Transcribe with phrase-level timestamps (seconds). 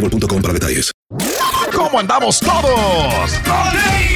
[0.00, 0.92] boostmobile.com para detalles.
[1.74, 4.15] ¿Cómo andamos todos?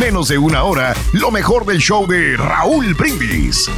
[0.00, 3.68] menos de una hora lo mejor del show de Raúl Brindis.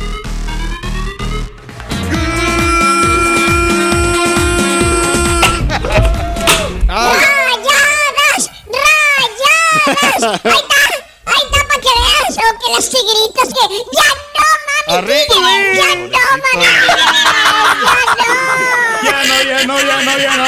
[6.86, 8.50] ¡Rayadas!
[8.70, 10.22] ¡Rayadas!
[10.44, 10.82] Ahí está,
[11.26, 15.74] ahí está para que veas, oh, que las tigritas que ya no mami, Arriba, tigre,
[15.74, 16.66] ya no mami,
[19.02, 20.46] Ya no, ya no, ya no, ya no.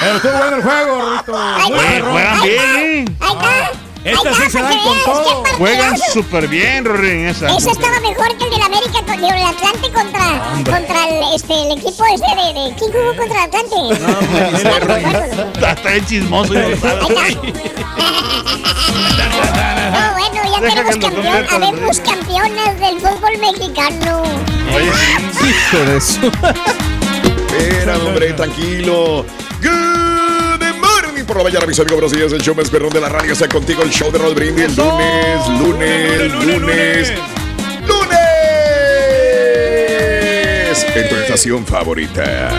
[0.00, 1.32] Pero estuvo bueno el juego, Rito.
[2.12, 3.16] Juegan bien, ¿eh?
[3.20, 3.81] Ahí está.
[4.04, 5.44] Esta sí se dan con todo.
[5.58, 7.56] Juegan súper bien, Rory, en esa.
[7.56, 11.54] Ese estaba mejor que el del América con el del Atlante contra, contra el, este,
[11.54, 13.76] el equipo este de, de ¿quién jugó contra el Atlante?
[14.00, 17.08] No, Está, está bien chismoso y no
[20.14, 24.22] bueno, ya Deja tenemos campeón, habemos campeones del fútbol mexicano.
[24.74, 24.92] Oye,
[25.38, 25.46] sí.
[25.48, 26.26] Hijo de su.
[27.56, 29.24] Espera, hombre, tranquilo.
[29.62, 29.91] Good
[31.22, 32.00] morning por la mañana, mis amigos.
[32.00, 32.32] Buenos días.
[32.32, 33.82] El show más perrón de la radio está contigo.
[33.82, 34.64] El show de Raúl Brindis.
[34.66, 37.12] El lunes, lunes, lunes,
[37.86, 38.22] lunes.
[40.94, 42.50] En tu estación favorita.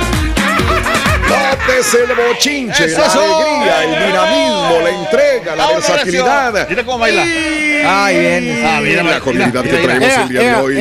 [1.29, 6.69] Botes el bochinche, ¡Eso la alegría, el dinamismo, la entrega, la Vámonos, versatilidad.
[6.69, 7.23] Mira cómo baila.
[7.23, 8.65] Ay, bien.
[8.65, 10.75] Ah, la comunidad que traemos el día de hoy.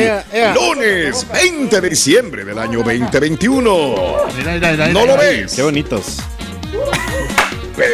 [0.55, 3.95] Lunes 20 de diciembre del año 2021.
[4.37, 5.55] Mira, mira, mira, ¿No lo ves?
[5.55, 6.19] Qué bonitos.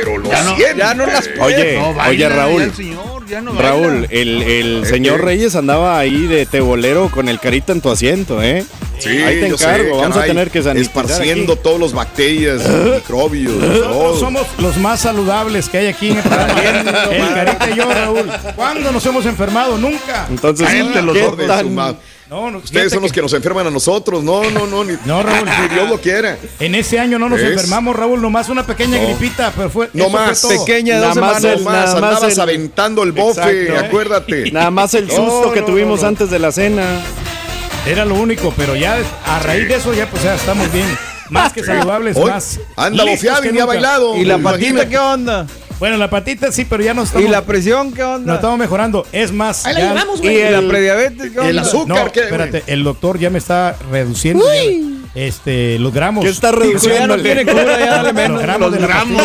[0.00, 2.62] Pero lo Ya no- ya no las- Oye, No, baila, oye, ya Raúl.
[2.62, 3.68] el señor, ya no baila.
[3.70, 5.24] Raúl, el, el ¿Eh, señor?
[5.24, 8.64] Reyes andaba ahí de tebolero con el carita en tu asiento, ¿eh?
[8.98, 11.62] Sí, Ahí te yo sé, encargo, vamos a tener que sanitizar Esparciendo aquí.
[11.62, 12.62] todos los bacterias,
[12.94, 14.18] microbios, Nosotros todo.
[14.18, 16.60] somos los más saludables que hay aquí en el programa.
[17.10, 18.30] el Carita y yo, Raúl.
[18.56, 19.78] ¿Cuándo nos hemos enfermado?
[19.78, 20.26] Nunca.
[20.28, 21.96] Entonces, Cállate los ¿qué ojos de su tan-.
[22.28, 24.22] No, no, Ustedes son los que nos enferman a nosotros.
[24.22, 24.84] No, no, no.
[24.84, 25.48] Ni, No, Raúl.
[25.62, 26.36] ni Dios lo quiera.
[26.60, 27.52] En ese año no nos ¿Ves?
[27.52, 28.20] enfermamos, Raúl.
[28.20, 29.04] Nomás una pequeña No.
[29.06, 29.88] gripita, pero fue.
[29.94, 30.44] No fue más.
[30.46, 31.58] Pequeña, Nada dos más semanas.
[31.58, 33.86] el- más, nada más andabas el- aventando el bofe, Exacto.
[33.86, 34.50] acuérdate.
[34.52, 36.08] Nada más el No, susto que tuvimos no, no.
[36.08, 37.00] antes de la cena.
[37.86, 40.86] Era lo único, pero ya a raíz de eso ya pues ya estamos bien.
[41.30, 42.60] Más que saludables, Hoy más.
[42.76, 44.16] anda que y ha bailado.
[44.16, 44.72] ¿Y la Imagínate.
[44.74, 45.46] patita qué onda?
[45.78, 47.26] Bueno, la patita sí, pero ya no estamos.
[47.26, 48.34] ¿Y la presión qué no onda?
[48.34, 49.06] estamos mejorando.
[49.12, 49.64] Es más.
[49.64, 50.50] Ahí la ya- llevamos, ¿Y güey.
[50.50, 51.50] la prediabetes qué onda?
[51.50, 52.62] El azúcar, No, ¿qué, espérate, güey?
[52.74, 56.24] el doctor ya me está reduciendo ya este, los gramos.
[56.24, 56.98] ¿Qué está reduciendo?
[57.00, 58.32] ya no tiene cura, ya dale menos.
[58.32, 59.22] Los gramos Los de la gramos.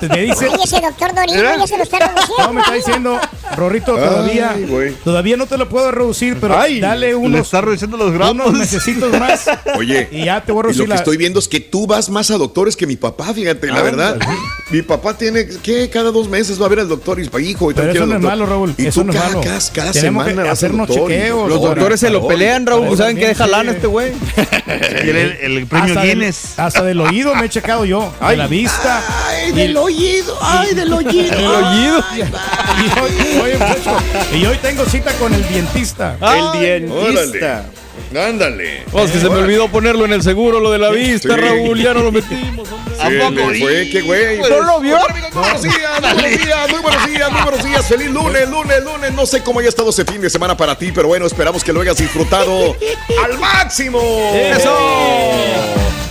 [0.00, 0.18] Pastilla, dice.
[0.18, 1.56] Me dice, Oye, ese doctor Dorino ¿Era?
[1.58, 2.34] ya se lo está reduciendo.
[2.46, 3.20] no, me está diciendo,
[3.56, 7.60] Rorrito, todavía, Ay, todavía no te lo puedo reducir, pero Ay, dale Le unos, está
[7.60, 8.52] reduciendo los unos gramos.
[8.52, 9.46] mesecitos más.
[9.76, 11.86] Oye, Y ya te voy a y lo reducir que estoy viendo es que tú
[11.86, 14.18] vas más a doctores que mi papá, fíjate, la verdad.
[14.70, 17.70] Mi papá tiene que cada dos meses va a ver al doctor y hijo.
[17.70, 18.74] Y Pero eso no es malo, Raúl.
[18.78, 19.40] Y eso tú no es cada, malo.
[19.42, 21.48] cada, cada Tenemos semana que hacernos doctor chequeos.
[21.48, 21.70] Los ahora.
[21.74, 22.96] doctores se lo pelean, Raúl.
[22.96, 24.12] ¿Saben qué deja lana este güey?
[24.66, 26.58] El, el premio hasta del- Guinness.
[26.58, 28.12] hasta del oído me he checado yo.
[28.28, 29.02] De la vista.
[29.28, 31.10] Ay, del oído, ay, del oído.
[31.12, 32.04] El oído.
[32.16, 33.96] Y hoy, muchacho,
[34.34, 36.16] y hoy tengo cita con el dentista.
[36.20, 37.66] El dentista.
[38.16, 38.84] Ándale.
[38.92, 41.40] Oh, es que se me olvidó ponerlo en el seguro, lo de la vista, Sí.
[41.40, 41.80] Raúl.
[41.80, 42.94] Ya no lo metimos, hombre.
[42.96, 44.38] Sí, le fue, qué güey.
[44.38, 44.98] ¿No lo vio?
[45.32, 47.86] Buenos días, muy buenos días, muy buenos días, muy buenos días.
[47.86, 49.12] Feliz lunes, lunes, lunes.
[49.12, 51.72] No sé cómo haya estado ese fin de semana para ti, pero bueno, esperamos que
[51.72, 52.76] lo hayas disfrutado
[53.24, 54.00] al máximo.
[54.34, 56.03] ¡Eso!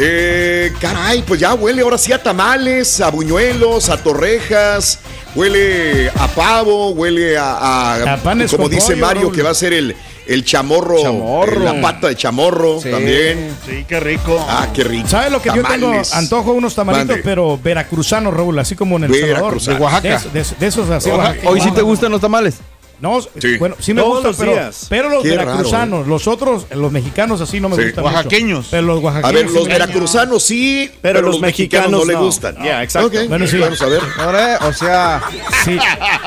[0.00, 4.98] Eh, caray, pues ya huele ahora sí a tamales, a buñuelos, a torrejas,
[5.36, 9.34] huele a pavo, huele a, a- A panes como dice pollo, Mario, Raúl.
[9.36, 9.94] que va a ser el,
[10.26, 11.60] el chamorro, Chamorro.
[11.60, 12.90] eh, la pata de chamorro Sí.
[12.90, 13.56] también.
[13.64, 14.44] Sí, qué rico.
[14.48, 15.06] Ah, qué rico.
[15.06, 15.92] ¿Sabes lo que yo tengo?
[16.12, 17.22] Antojo unos tamalitos, Mande.
[17.22, 19.60] pero veracruzanos, Raúl, así como en El Salvador.
[19.62, 20.00] De Oaxaca.
[20.08, 21.28] De, esos- de de esos así, Oaxaca.
[21.30, 21.50] Oaxaca.
[21.50, 22.56] Hoy sí te gustan los tamales.
[23.04, 23.58] No, Sí.
[23.58, 24.86] bueno, sí me Todos gustan, los pero, días.
[24.88, 27.82] pero los Qué veracruzanos, los otros, los mexicanos así no me Sí.
[27.84, 28.58] gustan Oaxaqueños.
[28.60, 28.68] mucho.
[28.70, 29.30] Pero los oaxaqueños.
[29.30, 32.56] A ver, los veracruzanos sí, pero, los, mexicanos, no le gustan.
[32.64, 33.08] Ya, exacto.
[33.08, 33.58] Ok, Bueno, sí.
[33.58, 34.00] Vamos a ver.
[34.18, 35.22] Ahora, o sea,
[35.64, 35.78] Sí.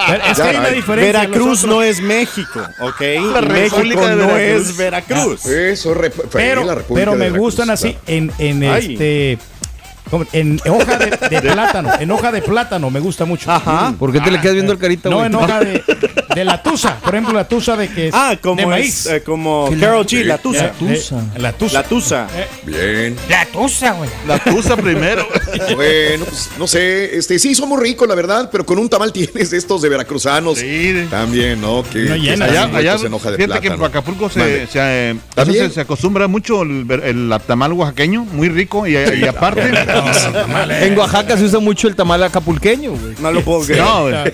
[0.07, 1.21] Pero Es que hay una diferencia.
[1.21, 3.01] Veracruz los no es México, ¿ok?
[3.33, 5.45] La República México de no es Veracruz.
[5.47, 8.01] Eso es rep- fue pero, la República pero me gustan así claro.
[8.07, 9.37] en, en este
[10.33, 13.51] en hoja de, de plátano, en hoja de plátano me gusta mucho.
[13.51, 13.93] Ajá.
[13.97, 15.27] ¿por qué te le quedas viendo el carita, No güey?
[15.27, 15.83] en hoja de,
[16.35, 19.05] de la tusa, por ejemplo, la tusa de que es Ah, de como maíz.
[19.05, 20.67] es, eh, como Carol G, la tusa.
[20.67, 21.73] Eh, eh, la tusa.
[21.81, 22.27] La tusa.
[22.65, 23.15] Bien.
[23.29, 24.09] La tusa, güey.
[24.27, 25.27] La tusa primero.
[25.75, 29.11] Bueno, pues no sé, este sí son muy ricos, la verdad, pero con un tamal
[29.13, 30.59] tienes estos de veracruzanos.
[30.59, 31.07] Sí.
[31.09, 31.83] También, ¿no?
[31.83, 32.45] Que, No llena.
[32.45, 33.85] Allá, allá, en hoja de fíjate que en plátano.
[33.85, 34.79] Acapulco se, se,
[35.11, 35.15] eh,
[35.45, 39.71] se, se acostumbra mucho el, ver- el tamal oaxaqueño, muy rico y, y aparte.
[40.81, 43.15] En Oaxaca se usa mucho el tamal acapulqueño, güey.
[43.19, 43.81] No lo puedo creer.
[43.83, 44.33] no, güey.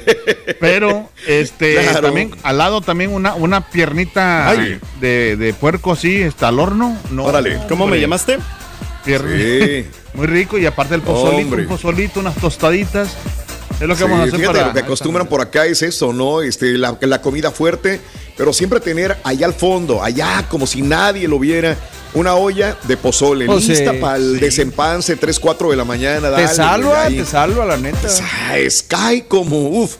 [0.59, 2.01] pero este Claro.
[2.01, 4.79] también al lado también una, una piernita Ay.
[4.99, 6.97] de, de puerco así, está al horno.
[7.11, 7.59] No, Órale.
[7.69, 8.37] ¿Cómo me llamaste?
[9.05, 9.89] pier- Sí.
[10.13, 11.61] Muy rico y aparte el pozolito, Hombre.
[11.63, 13.15] un pozolito, unas tostaditas.
[13.79, 15.81] Es lo que Sí, vamos a hacer fíjate, para lo que acostumbran por acá es
[15.81, 16.41] eso, ¿no?
[16.41, 17.99] Este, la, la comida fuerte,
[18.37, 21.75] pero siempre tener allá al fondo, allá como si nadie lo viera,
[22.13, 24.39] una olla de pozole Oh, sí, lista para el sí.
[24.39, 26.33] desempance 3, 4 de la mañana.
[26.35, 27.17] Te salva, ahí.
[27.17, 28.07] te salva, la neta.
[28.47, 29.95] Ah, Es cae como, uff.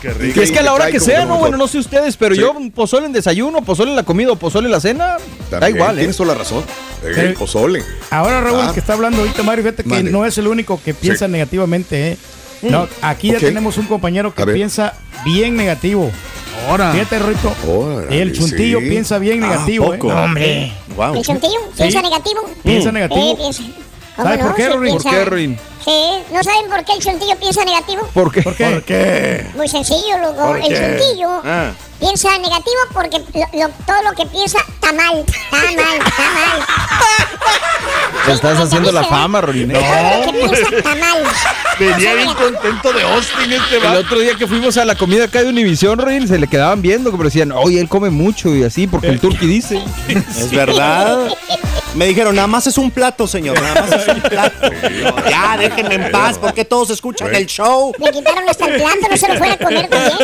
[0.00, 0.40] Qué Y rico.
[0.42, 2.40] es que a la hora que sea, no, bueno, no sé ustedes, pero Sí.
[2.40, 5.16] yo pozole en desayuno, pozole en la comida o pozole en la cena,
[5.50, 6.00] da igual, ¿eh?
[6.02, 6.64] Tienes toda la razón.
[7.04, 7.82] Eh, pozole.
[8.10, 8.70] Ahora Raúl Ah.
[8.74, 11.32] que está hablando ahorita Mario, fíjate que no es el único que piensa Sí.
[11.32, 12.18] negativamente, ¿eh?
[12.62, 13.40] No, aquí ya Ok.
[13.40, 14.94] tenemos un compañero que piensa
[15.24, 16.10] bien negativo.
[16.68, 16.92] Ahora.
[16.92, 17.52] Fíjate, Rito.
[17.66, 18.88] Órale, el chuntillo sí.
[18.88, 19.98] piensa bien Ah, negativo, ¿eh?
[19.98, 20.14] poco.
[20.14, 20.72] Hombre.
[20.96, 21.16] Wow.
[21.16, 21.58] ¿El chontillo?
[21.76, 22.40] ¿Piensa negativo?
[22.62, 23.20] Piensa negativo.
[23.30, 23.62] Sí, piensa.
[24.16, 24.46] ¿Cómo ¿Sabes no?
[24.46, 24.90] por qué, Sí, Rory?
[24.90, 25.58] ¿Por qué, Ruin?
[25.84, 28.08] Sí, ¿no saben por qué el chontillo piensa negativo?
[28.14, 28.42] ¿Por qué?
[28.42, 29.46] ¿Por qué?
[29.56, 30.46] Muy sencillo, loco.
[30.48, 30.74] ¿Por El qué?
[30.98, 31.70] chontillo Ah.
[31.98, 35.18] piensa negativo porque lo- lo- todo lo que piensa está mal.
[35.26, 36.66] Está mal, está mal.
[38.26, 39.40] Te estás haciendo la fama.
[39.40, 39.42] ¿eh?
[39.42, 41.22] Todo lo que piensa está mal.
[41.78, 45.42] Venía bien contento de Austin este El otro día que fuimos a la comida acá
[45.42, 48.86] de Univisión, Ruin, se le quedaban viendo, como decían, oye, él come mucho y así,
[48.86, 49.82] porque el turqui dice.
[50.08, 51.28] Es verdad.
[51.94, 53.60] Me dijeron, nada más es un plato, señor.
[53.60, 54.70] Nada más es un plato.
[55.28, 57.92] Ya, déjenme en paz, porque todos escuchan el show.
[57.98, 60.18] Le quitaron hasta el plato, no se lo fuera a comer también.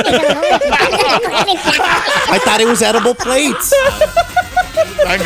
[2.30, 3.72] I thought it was edible plates.
[5.04, 5.20] Tan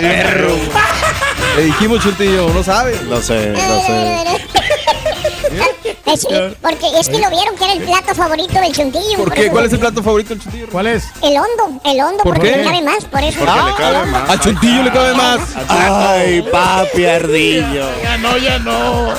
[0.00, 0.56] perro.
[1.56, 2.98] Le dijimos, Chuntillo, no sabe.
[3.04, 4.77] Lo sé, lo sé.
[6.62, 9.18] Porque es que lo vieron que era el plato favorito del chuntillo.
[9.18, 9.48] ¿Por qué?
[9.50, 10.66] ¿Cuál es el plato favorito del Chuntillo?
[10.70, 11.04] ¿Cuál es?
[11.22, 12.56] El hondo, el hondo, ¿Por porque qué?
[12.58, 13.38] le cabe más, por eso.
[13.38, 14.18] Porque le cabe el hondo.
[14.18, 14.30] más.
[14.30, 15.40] Al Chuntillo le cabe más.
[15.68, 17.86] Ay, papi ardillo.
[18.02, 19.12] Ya no, ya no.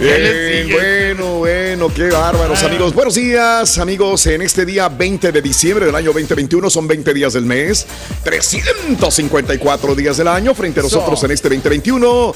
[0.00, 2.92] Bien, bueno, bueno, qué bárbaros, amigos.
[2.94, 4.26] Buenos días, amigos.
[4.26, 7.86] En este día 20 de diciembre del año 2021, son 20 días del mes,
[8.24, 10.54] 354 días del año.
[10.54, 12.34] Frente a nosotros en este 2021,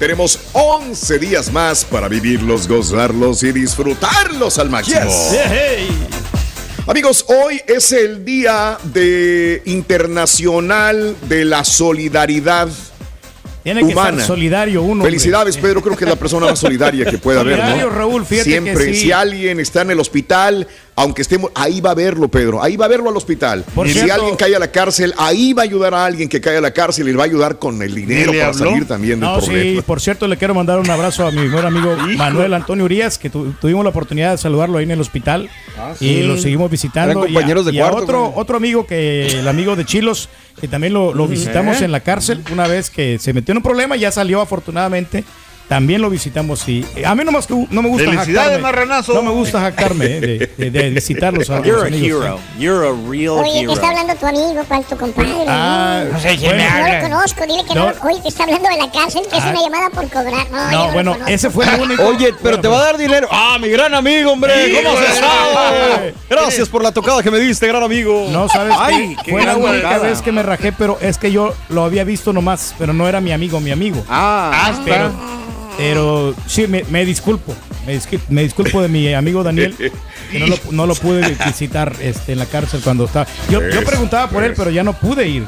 [0.00, 5.10] tenemos 11 días más para vivirlos, gozarlos y disfrutarlos al máximo.
[6.86, 12.68] Amigos, hoy es el día de internacional de la solidaridad.
[13.62, 14.92] Tiene que ser solidario uno.
[14.92, 15.08] hombre.
[15.08, 15.82] Felicidades, Pedro.
[15.82, 17.94] Creo que es la persona más solidaria que puede haber, Solidario, ¿no?
[17.94, 19.00] Raúl, fíjate Siempre, que sí.
[19.00, 20.66] si alguien está en el hospital,
[21.00, 23.64] aunque estemos, ahí va a verlo, Pedro, ahí va a verlo al hospital.
[23.74, 26.28] Por y si cierto- alguien cae a la cárcel, ahí va a ayudar a alguien
[26.28, 28.48] que cae a la cárcel y le va a ayudar con el dinero ¿Y para
[28.48, 28.58] habló?
[28.70, 29.80] salir también del No, problema.
[29.80, 33.18] sí, por cierto, le quiero mandar un abrazo a mi mejor amigo Manuel Antonio Urias,
[33.18, 36.22] que tu- tuvimos la oportunidad de saludarlo ahí en el hospital Ah, y sí.
[36.22, 37.12] lo seguimos visitando.
[37.12, 40.28] Eran compañeros y a, de y a cuarto, otro, amigo que el amigo de Chilos,
[40.60, 41.84] que también lo, lo visitamos ¿Eh?
[41.86, 45.24] en la cárcel una vez que se metió en un problema, ya salió afortunadamente.
[45.70, 48.58] También lo visitamos y eh, a mí no, más que, no me gusta Felicidades, jactarme.
[48.58, 49.14] marranazo.
[49.14, 52.38] No me gusta jactarme eh, de, de- de visitarlos a You're los a amigos, hero.
[52.58, 53.72] You're a real Oye, te hero.
[53.74, 55.32] está hablando tu amigo, ¿cuál tu compadre?
[55.46, 56.12] Ah, ¿no?
[56.14, 57.02] no sé quién me no habla.
[57.02, 57.86] lo conozco, dile que no.
[57.86, 57.92] No.
[58.08, 59.50] Oye, te está hablando de la cárcel, que es Ah.
[59.50, 60.50] una llamada por cobrar.
[60.50, 62.02] No, No, bueno, ese fue el único.
[62.04, 63.28] Oye, pero te va a dar dinero.
[63.30, 64.52] Ah, mi gran amigo, hombre.
[64.66, 65.06] Sí, ¿Cómo güey.
[65.06, 66.12] estado?
[66.28, 68.26] Gracias por la tocada que me diste, gran amigo.
[68.30, 69.24] No, ¿sabes Ay, qué?
[69.26, 72.32] qué Fue la única vez que me rajé, pero es que yo lo había visto
[72.32, 74.04] nomás, pero no era mi amigo, mi amigo.
[74.08, 75.12] Ah, pero,
[75.76, 77.54] pero sí, me, me disculpo.
[77.86, 79.74] Me, discul- me disculpo de mi amigo Daniel,
[80.30, 83.26] que no lo, no lo pude visitar este, en la cárcel cuando estaba.
[83.48, 85.44] Yo, yo Es- preguntaba por él, pero ya no pude ir.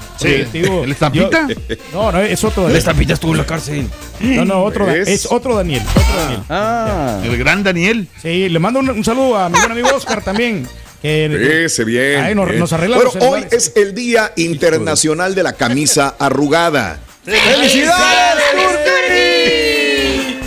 [0.53, 1.47] Digo, ¿El estampita?
[1.49, 1.55] yo-
[1.93, 2.79] no, no, es otro Daniel.
[2.79, 3.87] estampita estuvo en la cárcel.
[4.21, 5.09] No, no, otro, ¿Ves?
[5.09, 5.83] es otro Daniel.
[5.91, 6.41] Otro Daniel.
[6.49, 7.21] Ah.
[7.23, 8.09] El gran Daniel.
[8.21, 10.67] Sí, le mando un, un saludo a mi buen amigo Oscar también.
[11.03, 12.23] Que, Ese bien.
[12.23, 12.61] Ay, nos- bien.
[12.61, 16.99] nos Bueno, hoy es el Día Internacional de la Camisa Arrugada.
[17.25, 18.43] ¡Felicidades,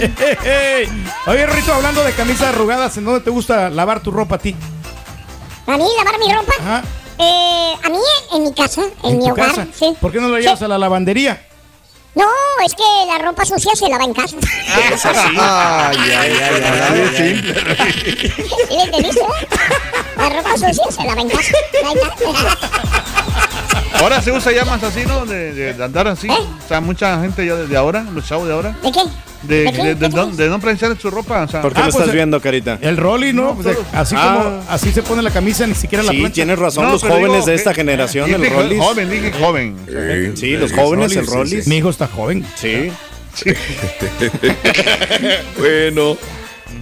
[1.27, 4.55] Oye, Rito, hablando de camisas arrugadas, ¿en dónde te gusta lavar tu ropa a ti?
[5.67, 6.53] ¿A mí lavar mi ropa?
[6.59, 6.83] Ajá.
[7.17, 7.97] Eh, a mí
[8.33, 9.47] en mi casa, en, mi tu hogar.
[9.49, 9.67] casa.
[9.77, 9.95] Sí.
[9.99, 10.43] ¿Por qué no la Sí.
[10.43, 11.47] llevas a la lavandería?
[12.13, 12.27] No,
[12.65, 14.37] es que la ropa sucia se lava en casa.
[14.75, 16.63] Ay, ay, ay, ay,
[17.17, 18.33] ay.
[18.69, 19.21] ¿Sí le entendiste?
[20.17, 21.51] La ropa sucia se lava en casa.
[23.99, 25.25] Ahora se usa ya más así, ¿no?
[25.25, 26.27] De, de- de andar así.
[26.27, 26.31] ¿Eh?
[26.33, 28.99] O sea, mucha gente ya de, de ahora, los chavos de ahora, ¿De qué?
[29.43, 31.43] de, ¿De de, de ¿Qué no, de no planchar su ropa.
[31.43, 32.77] O sea, ¿Por qué Ah, lo pues, estás viendo, Carita?
[32.81, 33.55] El rolly, ¿no?
[33.55, 34.39] Pues, así Ah.
[34.43, 36.33] como así se pone la camisa, ni siquiera la Sí, plancha.
[36.35, 36.85] tienes razón.
[36.85, 38.79] No, los jóvenes digo de que- esta generación, el Rollis.
[38.79, 39.75] Joven, dije joven.
[40.35, 41.69] Sí, Sí, los jóvenes, el sí.
[41.69, 42.45] Mi hijo está joven.
[42.55, 42.91] Sí.
[45.57, 46.17] bueno,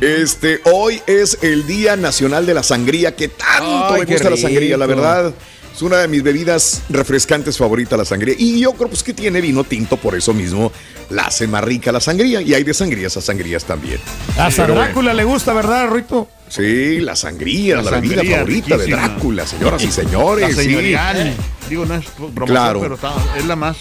[0.02, 4.38] este, hoy es el Día Nacional de la Sangría, que tanto Ay, me gusta la
[4.38, 5.34] sangría, la verdad.
[5.76, 8.36] Es una de mis bebidas refrescantes favoritas, la sangría.
[8.38, 10.72] Y yo creo pues, que tiene vino tinto, por eso mismo
[11.10, 12.42] la hace más rica la sangría.
[12.42, 14.00] Y hay de sangrías a sangrías también.
[14.36, 14.82] Pero bueno.
[14.82, 16.28] Drácula le gusta, ¿verdad, Rito?
[16.48, 18.86] Sí, la sangría, la, La bebida favorita de.
[18.88, 20.56] Drácula, señoras y La señores.
[20.56, 20.62] sí.
[20.64, 21.34] señorial.
[21.68, 22.80] Digo, no es promoción, Claro.
[22.82, 23.78] pero está- es la más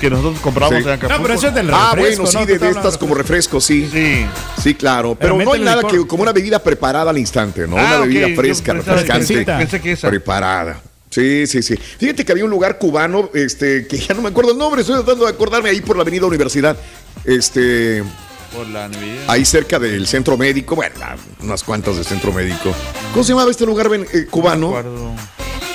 [0.00, 0.84] que nosotros compramos Sí.
[0.84, 1.16] en Acapulco.
[1.18, 2.58] No, pero eso es del Ah, refresco, bueno, sí, ¿no?
[2.66, 3.86] de, estas como refresco, sí.
[3.92, 4.26] Sí.
[4.62, 5.14] Sí, claro.
[5.20, 5.90] Pero Pero, no hay nada licor.
[6.00, 7.76] que como una bebida preparada al instante, ¿no?
[7.76, 9.44] Ah, una bebida fresca, refrescante.
[9.44, 10.08] Pensé que esa.
[10.08, 10.80] Preparada.
[11.16, 11.76] Sí, sí, sí.
[11.98, 14.96] Fíjate que había un lugar cubano, este, que ya no me acuerdo el nombre, estoy
[14.96, 16.76] tratando de acordarme ahí por la Avenida Universidad.
[17.24, 18.04] Este,
[18.54, 19.24] Por la Navidad.
[19.26, 20.94] ahí cerca del centro médico, bueno,
[21.40, 22.74] unas cuantas del centro médico.
[23.14, 24.68] ¿Cómo se llamaba este lugar eh, cubano?
[24.76, 25.14] Acuerdo.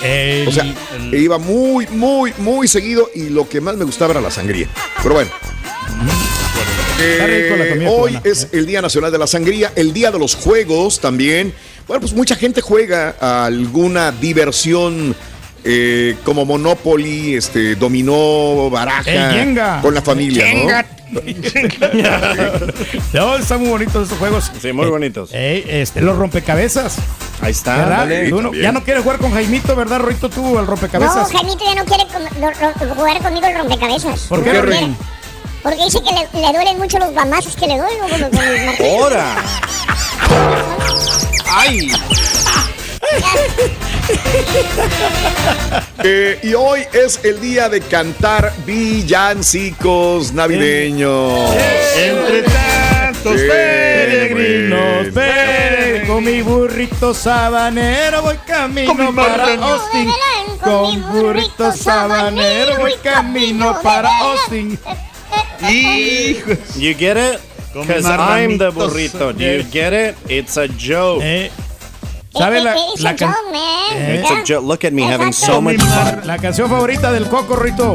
[0.04, 0.64] El- O sea,
[0.96, 4.68] el- iba muy, muy, muy seguido y lo que más me gustaba era la sangría.
[5.02, 5.32] Pero bueno.
[7.04, 8.22] Eh, hoy cubana.
[8.30, 11.52] es el Día Nacional de la Sangría, el Día de los Juegos también.
[11.88, 15.16] Bueno, pues mucha gente juega a alguna diversión
[15.64, 19.82] eh, como Monopoly, este, dominó, baraja, El Jenga.
[19.82, 20.84] con la familia, Jenga.
[20.84, 21.02] ¿no?
[23.14, 24.50] no, están muy bonitos esos juegos.
[24.62, 25.34] Sí, muy bonitos.
[25.34, 26.96] Ey, este, los rompecabezas.
[27.42, 28.06] Ahí está.
[28.30, 31.32] No- ya no quieres jugar con Jaimito, ¿verdad, Rito, tú, al No, rompecabezas?
[31.32, 32.06] Jaimito ya no quiere
[32.96, 34.22] jugar conmigo el rompecabezas.
[34.22, 34.88] ¿Por No qué, quiere.
[35.64, 38.32] Porque dice que le, le duelen mucho los guamazos que le doy con, el.
[41.54, 41.92] ¡Ay!
[46.04, 51.52] Eh, y hoy es el día de cantar villancicos navideños.
[51.96, 55.14] Entre tantos Sí, Peregrinos, bueno.
[55.14, 59.54] peregrinos, con mi burrito sabanero voy camino Con para.
[59.54, 60.10] Austin.
[60.64, 64.80] Con burrito sabanero voy camino para Austin.
[65.70, 66.52] Hijo.
[66.78, 67.40] You get it?
[67.74, 69.32] Because I'm the burrito.
[69.34, 70.16] Do you get it?
[70.28, 71.22] It's a joke.
[71.24, 71.52] Eh,
[72.34, 73.34] ¿Sabe la, It's la, a can-.
[73.54, 74.24] Eh.
[74.62, 76.22] Look at me having so much fun.
[76.26, 77.94] la canción favorita del Coco, Rito?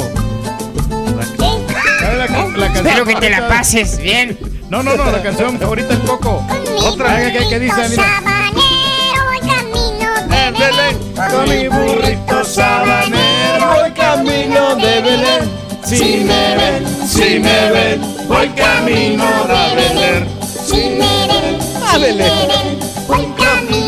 [2.00, 4.38] ¿Sabe la, la canción Espero que te la pases bien.
[4.68, 6.44] No, no, no, la canción favorita del Coco.
[6.78, 6.88] Otra.
[6.88, 7.32] Otra.
[7.32, 7.88] ¿Qué, qué dice?
[7.88, 8.04] Mira.
[8.04, 10.96] Sabanero voy camino de Belén.
[11.30, 15.66] Con mi burrito sabanero voy camino de Belén.
[15.84, 20.28] Si me ven, si me ven, voy camino de Belén.
[20.66, 22.85] Si me ven, si me ven,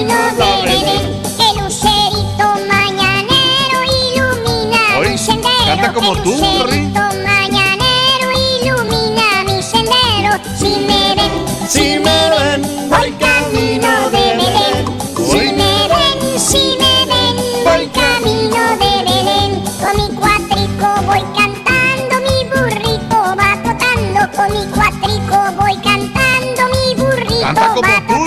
[0.00, 3.78] el lucerito mañanero
[4.14, 5.92] ilumina mi sendero.
[5.92, 8.28] Como el tú, lucerito mañanero
[8.62, 10.38] ilumina mi sendero.
[10.56, 11.32] Si me ven,
[11.68, 14.84] si me ven, voy camino de Belén.
[15.16, 19.50] Si me ven, si me ven, voy camino de Belén.
[19.80, 24.20] Con mi cuatrico voy cantando, mi burrito va tocando.
[24.36, 28.18] Con mi cuatrico voy cantando, mi burrito Canta va tocando.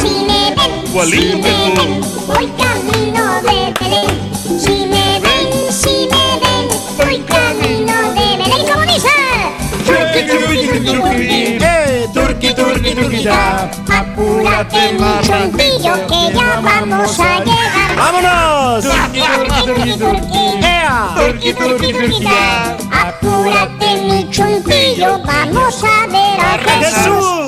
[0.00, 0.31] Si me
[0.92, 1.84] igualito que tú.
[2.26, 4.14] Voy camino de Belén.
[4.60, 6.68] Si me ven, si me ven,
[6.98, 8.66] voy camino de Belén.
[8.70, 9.08] ¿Cómo dice?
[9.86, 13.70] Turqui, turqui, turqui, eh, turqui, turqui, turqui, ya.
[13.88, 17.96] Apúrate, mi chuntillo, que ya vamos a llegar.
[17.96, 18.84] ¡Vámonos!
[18.84, 20.44] Turqui, turqui, turqui, turqui.
[20.62, 21.14] ¡Ea!
[21.16, 22.76] Turqui, turqui, turqui, ya.
[22.92, 27.42] Apúrate, mi chuntillo, vamos a ver a Jesús.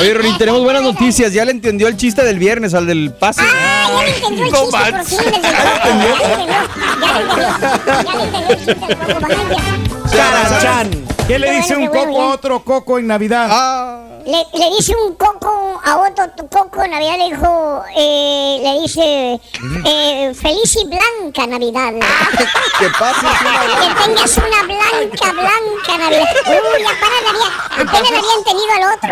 [0.00, 1.32] Oye, Ronin, tenemos buenas noticias.
[1.32, 3.42] Ya le entendió el chiste del viernes al del pase.
[3.44, 5.08] Ah, ya le entendió el No chiste por manches.
[5.08, 9.06] fin desde el Ya le entendió, ya le entendió, ya le entendió el chiste del
[9.06, 10.10] coco, vaya.
[10.12, 11.17] ¡Charachán!
[11.28, 13.48] ¿Qué le Qué dice un coco a otro coco en Navidad?
[13.50, 18.80] Ah, Le, le dice un coco a otro coco en Navidad, le dijo, eh, le
[18.80, 19.40] dice,
[19.86, 21.92] eh, feliz y blanca Navidad.
[22.78, 23.28] ¿Qué pasa?
[23.28, 26.28] Que tengas una blanca, blanca Navidad.
[26.46, 29.10] Uy, apenas le había, apenas le había entendido al otro.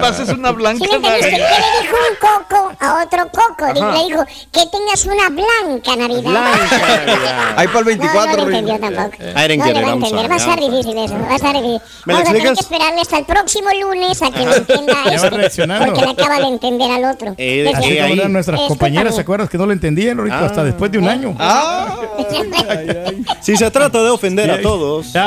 [0.00, 1.30] Pases una ¿Sí blanca me entendiste?
[1.30, 1.58] ¿Qué Navidad.
[1.58, 2.16] le dijo un
[2.48, 3.66] coco a otro coco?
[3.72, 4.22] Le- Le dijo,
[4.52, 6.22] que tengas una blanca Navidad.
[6.22, 7.54] Blanca.
[7.56, 8.56] Ahí para el 24, no, no le Ronin.
[8.68, 9.16] entendió tampoco.
[9.22, 10.00] I didn't no get le it, I'm.
[10.28, 11.14] Va a estar difícil eso.
[11.18, 11.80] Va a estar difícil.
[12.06, 14.92] ¿Me lo Vamos a tener que esperarle hasta el próximo lunes a que lo entienda
[15.04, 15.30] Ya va este.
[15.30, 15.86] reaccionando.
[15.86, 17.34] Porque le acaba de entender al otro.
[17.38, 18.22] Eh, así ahí.
[18.28, 20.36] nuestras Es compañeras, ¿se acuerdas que no lo entendían, Rorito?
[20.36, 20.46] Ah.
[20.46, 21.34] Hasta después de un año.
[21.38, 21.96] Ah,
[23.40, 25.14] Si se trata de ofender a todos.
[25.14, 25.22] Ay,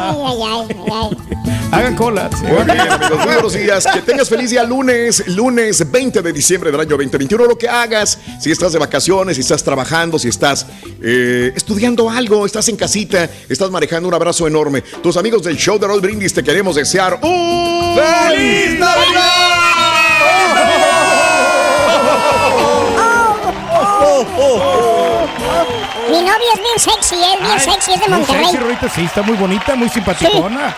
[0.00, 1.57] ay, ay, ay, ay.
[1.70, 2.30] Hagan cola.
[2.32, 2.44] sí.
[2.44, 3.86] Muy bien, amigos, muy buenos días.
[3.92, 7.44] Que tengas feliz día lunes, lunes 20 de diciembre del año 2021.
[7.44, 10.66] Lo que hagas, si estás de vacaciones, si estás trabajando, si estás
[11.02, 14.82] eh, estudiando algo, estás en casita, estás manejando, un abrazo enorme.
[15.02, 18.78] Tus amigos del show de Roll Brindis te queremos desear un ¡Feliz
[26.10, 28.44] Mi novia es bien sexy, es bien Ay, sexy, es de Monterrey.
[28.46, 30.74] sexy, Rorito, sí, está muy bonita, muy simpaticona.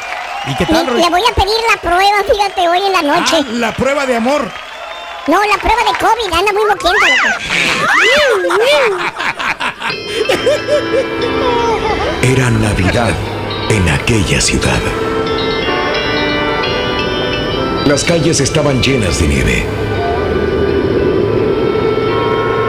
[0.47, 3.37] ¿Y qué tal, Le voy a pedir la prueba, fíjate, hoy en la noche.
[3.39, 4.51] Ah, la prueba de amor.
[5.27, 7.07] No, la prueba de COVID, anda muy moquienta.
[12.23, 13.13] Era Navidad
[13.69, 14.81] en aquella ciudad.
[17.87, 19.67] Las calles estaban llenas de nieve.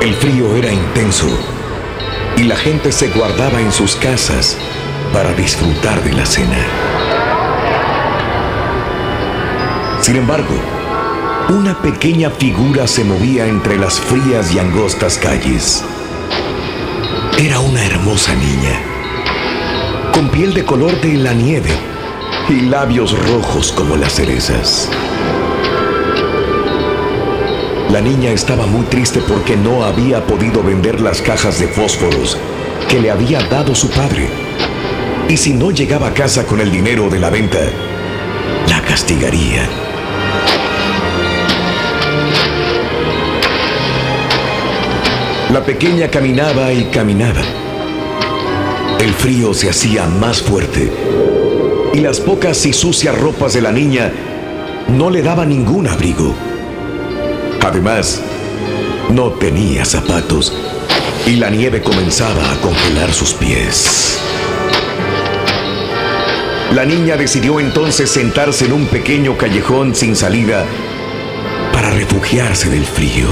[0.02, 1.28] El frío era intenso
[2.38, 4.58] y la gente se guardaba en sus casas
[5.14, 7.11] para disfrutar de la cena.
[10.02, 10.56] Sin embargo,
[11.50, 15.84] una pequeña figura se movía entre las frías y angostas calles.
[17.38, 18.82] Era una hermosa niña,
[20.14, 21.70] con piel de color de la nieve
[22.50, 24.90] y labios rojos como las cerezas.
[27.92, 32.38] La niña estaba muy triste porque no había podido vender las cajas de fósforos
[32.90, 34.30] que le había dado su padre.
[35.30, 37.60] Y si no llegaba a casa con el dinero de la venta,
[38.68, 39.91] la castigaría.
[45.52, 47.42] La pequeña caminaba y caminaba.
[49.02, 50.90] El frío se hacía más fuerte
[51.94, 54.14] y las pocas y sucias ropas de la niña
[54.88, 56.34] no le daban ningún abrigo.
[57.60, 58.22] Además,
[59.10, 60.54] no tenía zapatos
[61.28, 64.20] y la nieve comenzaba a congelar sus pies.
[66.74, 70.64] La niña decidió entonces sentarse en un pequeño callejón sin salida
[71.74, 73.28] para refugiarse del frío.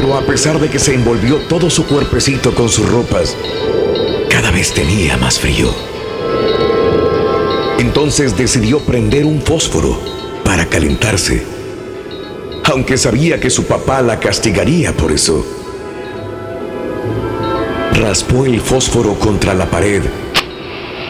[0.00, 3.36] Pero a pesar de que se envolvió todo su cuerpecito con sus ropas,
[4.30, 5.74] cada vez tenía más frío.
[7.78, 10.00] Entonces decidió prender un fósforo
[10.42, 11.44] para calentarse,
[12.64, 15.44] aunque sabía que su papá la castigaría por eso.
[17.92, 20.02] Raspó el fósforo contra la pared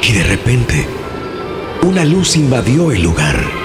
[0.03, 0.85] y de repente
[1.83, 3.60] una luz invadió el lugar.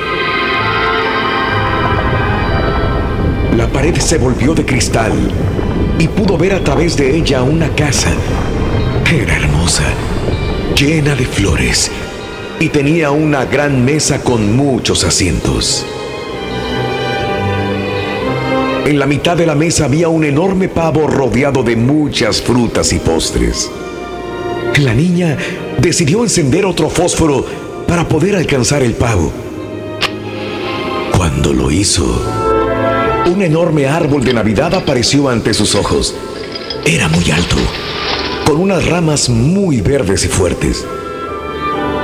[3.75, 5.11] Pared se volvió de cristal
[5.99, 8.09] y pudo ver a través de ella una casa.
[9.13, 9.83] Era hermosa,
[10.77, 11.91] llena de flores
[12.57, 15.85] y tenía una gran mesa con muchos asientos.
[18.85, 22.99] En la mitad de la mesa había un enorme pavo rodeado de muchas frutas y
[22.99, 23.69] postres.
[24.81, 25.35] La niña
[25.79, 27.45] decidió encender otro fósforo
[27.85, 29.33] para poder alcanzar el pavo.
[31.11, 32.44] Cuando lo hizo,
[33.25, 36.13] un enorme árbol de Navidad apareció ante sus ojos.
[36.85, 37.55] Era muy alto,
[38.45, 40.85] con unas ramas muy verdes y fuertes.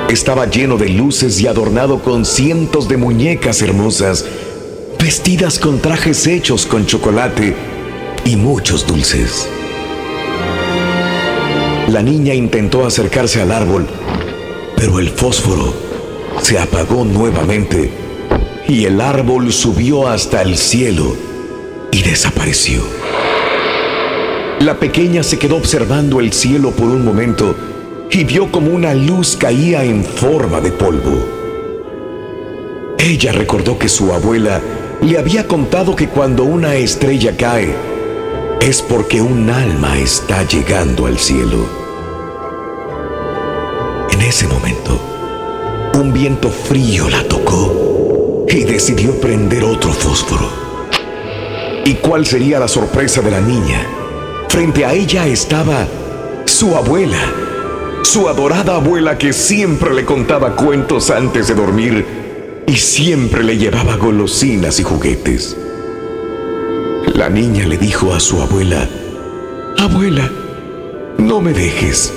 [0.10, 4.26] Estaba lleno de luces y adornado con cientos de muñecas hermosas,
[5.00, 7.56] vestidas con trajes hechos con chocolate
[8.26, 9.48] y muchos dulces.
[11.88, 13.88] La niña intentó acercarse al árbol,
[14.76, 15.74] pero el fósforo
[16.42, 17.92] se apagó nuevamente
[18.72, 21.14] y el árbol subió hasta el cielo
[21.92, 22.82] y desapareció.
[24.62, 27.54] La pequeña se quedó observando el cielo por un momento
[28.10, 31.28] y vio como una luz caía en forma de polvo.
[32.98, 34.62] Ella recordó que su abuela
[35.02, 37.76] le había contado que cuando una estrella cae
[38.62, 41.68] es porque un alma está llegando al cielo.
[44.12, 44.98] En ese momento,
[45.96, 47.91] un viento frío la tocó
[48.54, 50.50] y decidió prender otro fósforo.
[51.86, 53.88] ¿Y cuál sería la sorpresa de la niña?
[54.50, 55.88] Frente a ella estaba
[56.46, 57.22] su abuela,
[58.04, 62.06] su adorada abuela que siempre le contaba cuentos antes de dormir
[62.68, 65.56] y siempre le llevaba golosinas y juguetes.
[67.14, 68.88] La niña le dijo a su abuela,
[69.78, 70.30] Abuela,
[71.18, 72.14] no me dejes.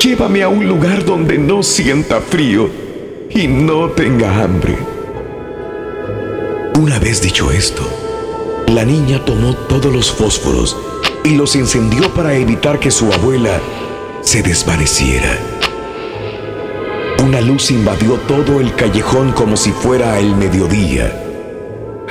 [0.00, 2.70] Llévame a un lugar donde no sienta frío
[3.30, 4.97] y no tenga hambre.
[6.78, 7.82] Una vez dicho esto,
[8.68, 10.76] la niña tomó todos los fósforos
[11.24, 13.58] y los encendió para evitar que su abuela
[14.22, 15.36] se desvaneciera.
[17.24, 21.20] Una luz invadió todo el callejón como si fuera el mediodía.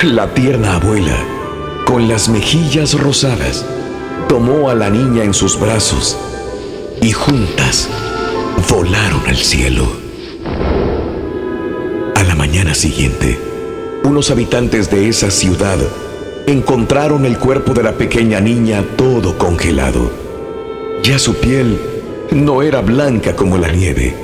[0.02, 1.16] La tierna abuela,
[1.86, 3.64] con las mejillas rosadas,
[4.28, 6.18] tomó a la niña en sus brazos
[7.00, 7.88] y juntas
[8.68, 9.86] volaron al cielo.
[12.14, 13.47] A la mañana siguiente,
[14.04, 15.78] unos habitantes de esa ciudad
[16.46, 20.10] encontraron el cuerpo de la pequeña niña todo congelado.
[21.02, 21.78] Ya su piel
[22.30, 24.14] no era blanca como la nieve,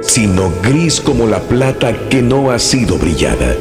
[0.00, 3.56] sino gris como la plata que no ha sido brillada.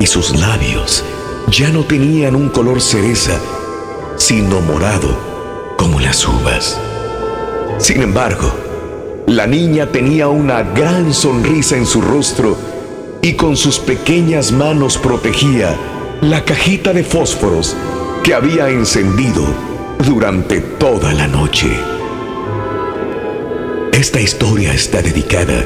[0.00, 1.04] Y sus labios
[1.50, 3.38] ya no tenían un color cereza,
[4.16, 6.78] sino morado como las uvas.
[7.78, 8.50] Sin embargo,
[9.26, 12.56] la niña tenía una gran sonrisa en su rostro
[13.26, 15.76] y con sus pequeñas manos protegía
[16.20, 17.76] la cajita de fósforos
[18.22, 19.44] que había encendido
[20.06, 21.76] durante toda la noche.
[23.92, 25.64] Esta historia está dedicada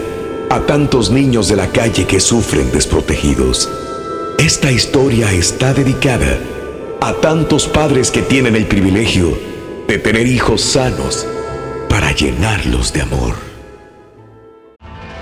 [0.48, 3.68] a tantos niños de la calle que sufren desprotegidos.
[4.38, 6.38] Esta historia está dedicada
[7.02, 9.36] a tantos padres que tienen el privilegio
[9.86, 11.26] de tener hijos sanos
[11.90, 13.49] para llenarlos de amor.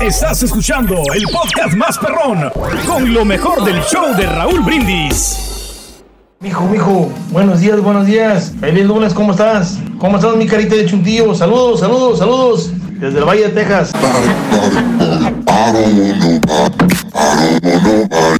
[0.00, 2.50] Estás escuchando el podcast más perrón
[2.86, 6.02] con lo mejor del show de Raúl Brindis.
[6.40, 8.52] Mijo, mijo, buenos días, buenos días.
[8.60, 9.78] Feliz lunes, ¿cómo estás?
[9.98, 11.34] ¿Cómo estás, mi carita de chuntillo?
[11.34, 12.70] Saludos, saludos, saludos.
[12.98, 13.92] Desde el Valle de Texas.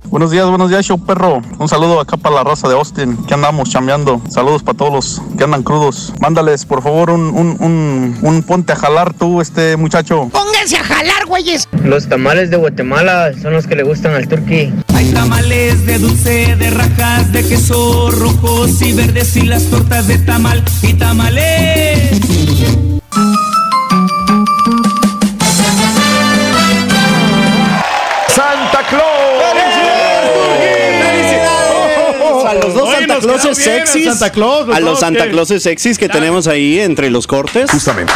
[0.04, 1.42] Buenos días, buenos días, show perro.
[1.58, 4.20] Un saludo acá para la raza de Austin, que andamos chambeando.
[4.28, 6.12] Saludos para todos los que andan crudos.
[6.20, 10.28] Mándales, por favor, un, un, un, un ponte a jalar tú, este muchacho.
[10.32, 11.68] Pónganse a jalar, güeyes.
[11.84, 14.72] Los tamales de Guatemala son los que le gustan al turqui.
[14.94, 20.18] Hay tamales de dulce, de rajas, de queso, rojos y verdes y las tortas de
[20.18, 22.20] tamal y tamales.
[28.90, 29.40] Claus!
[32.46, 34.04] A los dos Oye, Santa Clauses el sexys.
[34.06, 35.28] Santa Claus, los a los dos, Santa.
[35.28, 37.70] Clauses sexys que tenemos ahí entre los cortes.
[37.70, 38.12] Justamente.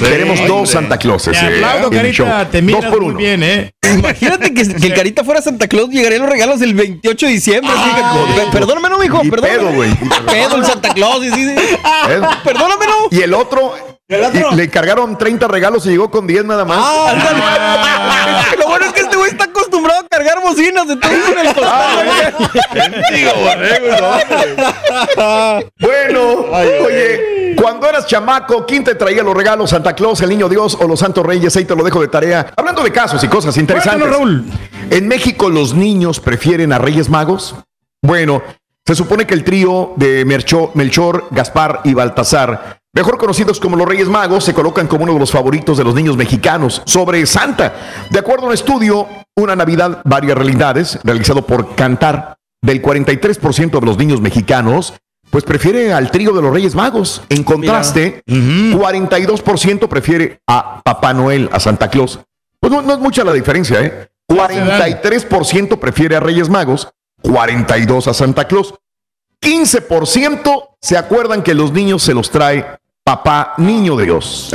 [0.00, 1.38] Tenemos dos Santa Clauses.
[1.38, 2.26] Te eh, aplaudo, el show.
[2.26, 3.18] Carita, te Dos miras por muy uno.
[3.18, 3.74] bien, ¿eh?
[3.82, 7.70] Imagínate que, que el Carita fuera Santa Claus, llegarían los regalos el 28 de diciembre.
[7.70, 8.50] que, correcto.
[8.50, 9.58] perdóname, no, mijo, Y perdóname.
[9.58, 9.90] pedo, güey.
[10.26, 11.22] Pedo el Santa Claus.
[11.22, 11.54] y sí, sí.
[12.08, 12.20] ¿Eh?
[12.44, 13.08] Perdóname, no.
[13.10, 13.74] Y el otro,
[14.08, 16.78] y le cargaron 30 regalos y llegó con 10 nada más.
[16.80, 18.56] Ah, ándale.
[18.58, 19.16] Lo bueno es que este
[20.58, 22.00] güey está acostumbrado a cargar bocinas, entonces en el costado.
[25.78, 26.44] Bueno,
[26.86, 29.70] oye, cuando eras chamaco, ¿quién te traía los regalos?
[29.70, 31.56] ¿Santa Claus, el Niño Dios o los Santos Reyes?
[31.56, 32.52] Ahí te lo dejo de tarea.
[32.56, 34.08] Hablando de casos y cosas interesantes.
[34.08, 34.44] Cuéntanos, Raúl.
[34.90, 37.54] ¿En México los niños prefieren a Reyes Magos?
[38.02, 38.42] Bueno,
[38.86, 43.88] se supone que el trío de Mercho- Melchor, Gaspar y Baltasar, mejor conocidos como los
[43.88, 48.06] Reyes Magos, se colocan como uno de los favoritos de los niños mexicanos sobre Santa.
[48.10, 53.86] De acuerdo a un estudio, Una Navidad, varias realidades, realizado por Cantar, del 43% de
[53.86, 54.94] los niños mexicanos,
[55.30, 57.22] pues prefiere al trío de los Reyes Magos.
[57.28, 62.18] En contraste, 42% prefiere a Papá Noel, a Santa Claus.
[62.58, 64.08] Pues no, no es mucha la diferencia, ¿eh?
[64.28, 66.88] 43% prefiere a Reyes Magos,
[67.22, 68.74] 42% a Santa Claus.
[69.42, 74.50] 15% se acuerdan que los niños se los trae papá niño Dios.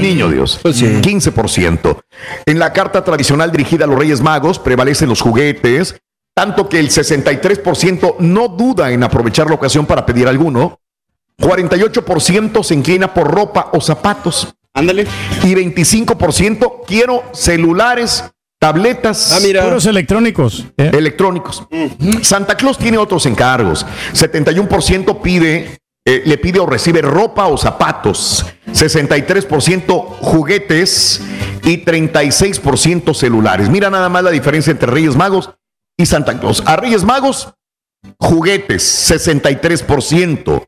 [0.00, 0.60] Niño Dios.
[0.62, 2.00] 15%.
[2.46, 6.00] En la carta tradicional dirigida a los Reyes Magos prevalecen los juguetes,
[6.34, 10.80] tanto que el 63% no duda en aprovechar la ocasión para pedir alguno.
[11.38, 14.54] 48% se inclina por ropa o zapatos.
[14.74, 15.06] Ándale.
[15.44, 18.24] Y 25% quiero celulares,
[18.64, 19.30] tabletas.
[19.30, 19.62] Ah, mira.
[19.62, 20.64] Puros electrónicos.
[20.78, 20.90] ¿eh?
[20.94, 21.62] Electrónicos.
[22.22, 23.84] Santa Claus tiene otros encargos.
[24.14, 28.46] 71% pide, eh, le pide o recibe ropa o zapatos.
[28.66, 31.20] 63% juguetes
[31.62, 33.68] y 36% celulares.
[33.68, 35.50] Mira nada más la diferencia entre Reyes Magos
[35.98, 36.62] y Santa Claus.
[36.64, 37.52] A Reyes Magos,
[38.18, 40.66] juguetes, 63%.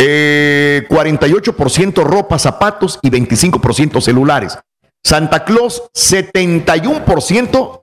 [0.00, 4.58] Eh, 48% ropa, zapatos y 25% celulares.
[5.04, 7.82] Santa Claus, 71%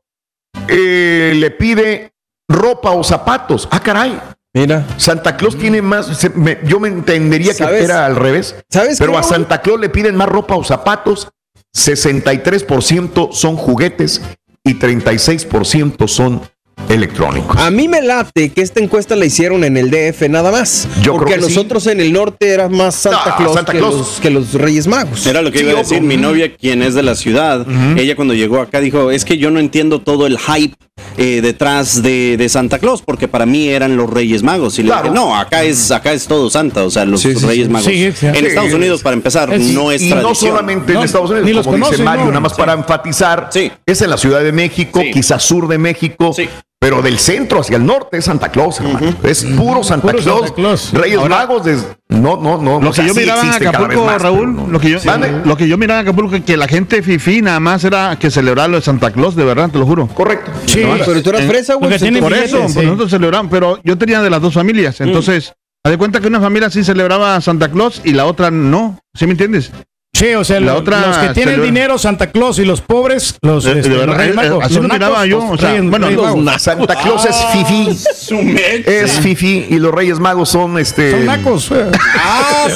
[0.68, 2.12] eh, le pide
[2.50, 3.68] ropa o zapatos.
[3.72, 4.20] Ah, caray.
[4.54, 4.86] Mira.
[4.98, 6.06] Santa Claus tiene más.
[6.18, 8.56] se- me- yo me entendería que era al revés.
[8.70, 9.24] ¿Sabes Pero qué, a?
[9.24, 11.28] Santa Claus le piden más ropa o zapatos.
[11.76, 14.22] 63% son juguetes
[14.64, 16.42] y 36% son
[16.90, 17.56] electrónicos.
[17.58, 20.88] A mí me late que esta encuesta la hicieron en el DF nada más.
[21.02, 21.48] Yo creo porque que sí.
[21.50, 23.96] nosotros en el norte era más Santa No, Claus, Santa que, Claus.
[23.96, 25.26] Los, que los Reyes Magos.
[25.26, 26.02] Era lo que Sí, iba a decir.
[26.02, 27.66] Mi novia, quien es de la ciudad,
[27.98, 30.76] ella cuando llegó acá dijo, es que yo no entiendo todo el hype
[31.18, 34.78] eh, detrás de, de Santa Claus, porque para mí eran los Reyes Magos.
[34.80, 35.04] Y le Claro.
[35.04, 37.70] dije, no, acá es, acá es todo Santa, o sea, los Sí, sí, Reyes.
[37.70, 37.88] Magos.
[37.88, 38.26] Sí, sí.
[38.28, 38.46] En Sí.
[38.48, 40.30] Estados Unidos, para empezar, Es- no es y tradición.
[40.30, 42.32] no solamente No, en Estados ni Unidos, los como dice conocen, Mario, no.
[42.32, 42.58] nada más Sí.
[42.60, 43.72] para enfatizar, Sí.
[43.86, 45.12] es en la Ciudad de México, Sí.
[45.12, 46.50] quizás sur de México, Sí.
[46.86, 49.16] Pero del centro hacia el norte es Santa Claus, hermano.
[49.24, 50.40] Es puro Santa Puro Claus.
[50.42, 50.94] Santa Claus.
[50.94, 51.66] Reyes Ahora- Magos,
[52.10, 52.80] no, no, no.
[52.80, 54.68] Lo o que sea, yo miraba en Acapulco, más, Raúl, no.
[54.68, 55.42] lo que yo, Mande.
[55.44, 58.70] lo que yo miraba en Acapulco, que la gente fifí nada más era que celebrar
[58.70, 60.06] lo de Santa Claus, de verdad, te lo juro.
[60.10, 60.52] Correcto.
[60.68, 60.84] Sí.
[61.04, 61.90] Pero tú eras Eh, fresa, güey.
[62.20, 62.82] Por eso, pues sí.
[62.84, 66.40] nosotros celebramos, pero yo tenía de las dos familias, entonces, haz de cuenta que una
[66.40, 69.72] familia sí celebraba a Santa Claus y la otra no, ¿sí me entiendes?
[70.16, 72.80] Sí, o sea, La lo- otra los que tienen celebra- dinero, Santa Claus, y los
[72.82, 75.30] pobres, los, Eh, de este, verdad, los Reyes eh, Magos, así los lo miraba nacos,
[75.30, 76.62] yo, o sea, Reyes- bueno, Reyes los.
[76.62, 77.98] Santa Claus es fifi.
[78.16, 78.92] Su mecha.
[78.92, 81.12] Es fifi y los Reyes Magos son este.
[81.12, 81.70] Son nacos.
[81.72, 81.92] eh.
[82.18, 82.68] Ah.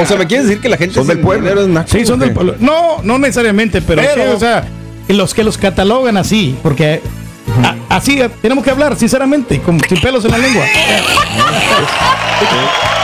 [0.00, 1.42] O sea, ¿me quieres decir que la gente Son del pueblo.
[1.44, 1.88] dinero es naco?
[1.90, 2.54] Sí, son del pueblo.
[2.60, 4.64] No, no necesariamente, pero, Pero- sí, o sea,
[5.08, 7.00] los que los catalogan así, porque
[7.62, 10.64] a- así tenemos que hablar, sinceramente, con, sin pelos en la lengua.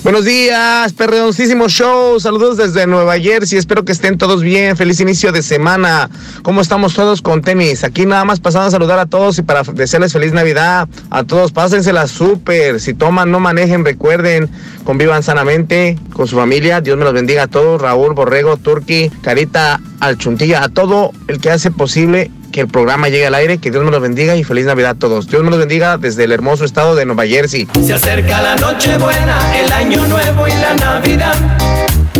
[0.00, 2.18] Buenos días, perroncísimo show.
[2.18, 3.56] Saludos desde Nueva Jersey.
[3.56, 4.76] Espero que estén todos bien.
[4.76, 6.10] Feliz inicio de semana.
[6.42, 7.84] ¿Cómo estamos todos con tenis?
[7.84, 10.88] Aquí nada más pasando a saludar a todos y para desearles feliz Navidad.
[11.10, 12.80] A todos, pásensela súper.
[12.80, 13.84] Si toman, no manejen.
[13.84, 14.50] Recuerden,
[14.82, 16.80] convivan sanamente con su familia.
[16.80, 17.80] Dios me los bendiga a todos.
[17.80, 23.26] Raúl, Borrego, Turki, Carita, Alchuntilla, a todo el que hace posible que el programa llegue
[23.26, 23.58] al aire.
[23.58, 25.26] Que Dios me los bendiga y feliz Navidad a todos.
[25.26, 27.66] Dios me los bendiga desde el hermoso estado de Nueva Jersey.
[27.84, 31.34] Se acerca la noche buena, el año nuevo y la Navidad.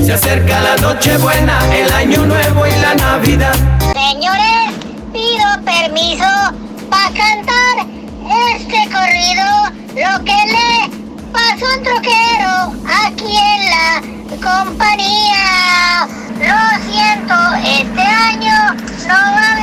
[0.04, 3.54] Se acerca la noche buena, el año nuevo y la Navidad.
[3.92, 4.74] Señores,
[5.12, 6.24] pido permiso
[6.90, 7.86] para cantar
[8.50, 9.44] este corrido.
[9.94, 10.90] Lo que le
[11.32, 12.72] pasó a un troquero
[13.06, 14.02] aquí en la
[14.40, 16.08] compañía.
[16.40, 18.74] Lo siento, este año
[19.06, 19.61] no va a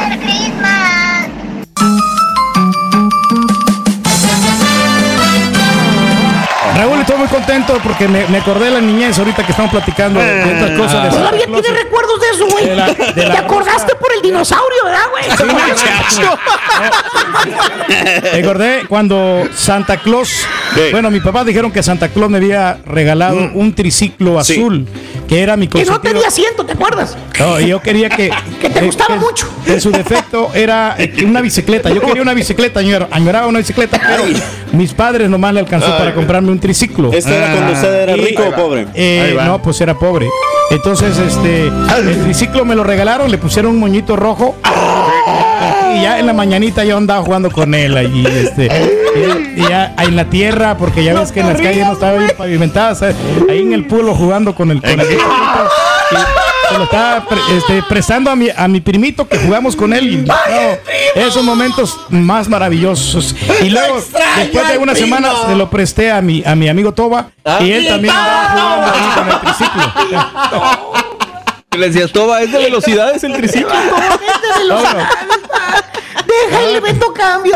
[7.39, 10.71] contento porque me, me acordé de la niñez ahorita que estamos platicando de, de estas
[10.78, 11.04] cosas.
[11.04, 11.62] De Todavía Santa Claus.
[11.63, 12.65] tienes recuerdos de eso, güey.
[12.65, 15.23] De la- de Te la- acordaste por el dinosaurio, ¿verdad, güey?
[18.34, 20.45] Me acordé cuando Santa Claus,
[20.91, 24.56] bueno, mi papá dijeron que Santa Claus me había regalado un triciclo Sí.
[25.30, 26.13] Que era mi Que no consentido.
[26.13, 27.15] tenía asiento, ¿te acuerdas?
[27.39, 28.32] No, yo quería que...
[28.60, 29.48] Que te gustaba mucho.
[29.65, 31.89] Que su defecto era eh, una bicicleta.
[31.92, 34.24] Yo quería una bicicleta, añor- añoraba una bicicleta, pero
[34.74, 37.13] mis padres nomás le alcanzó para comprarme un triciclo.
[37.13, 38.88] ¿Este era cuando usted era Y- rico o pobre?
[38.96, 40.28] eh, no, pues era pobre.
[40.72, 44.56] Entonces, este, el triciclo me lo regalaron, le pusieron un moñito rojo.
[45.95, 48.65] Y ya en la mañanita yo andaba jugando con él allí, este,
[49.56, 52.13] y, y ya en la tierra, porque ya ves que en las calles no estaba
[52.17, 53.15] bien pavimentadas, ¿sabes?
[53.49, 54.91] ahí en el pueblo jugando con el, con
[56.69, 60.08] se lo estaba pre- este, prestando a mi, a mi primito que jugamos con él.
[60.13, 60.36] Y, no,
[61.15, 63.36] esos momentos más maravillosos.
[63.63, 63.95] Y luego,
[64.38, 67.32] después de unas semanas, se lo presté a mi, a mi amigo Toba.
[67.62, 69.84] y él también andaba jugando ahí con el triciclo.
[71.80, 73.70] Le decías, Toba, es de velocidades el triciclo.
[76.50, 77.56] Deja el evento cambio,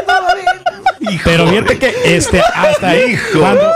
[1.24, 3.72] Pero fíjate que este, hasta ahí, cuando,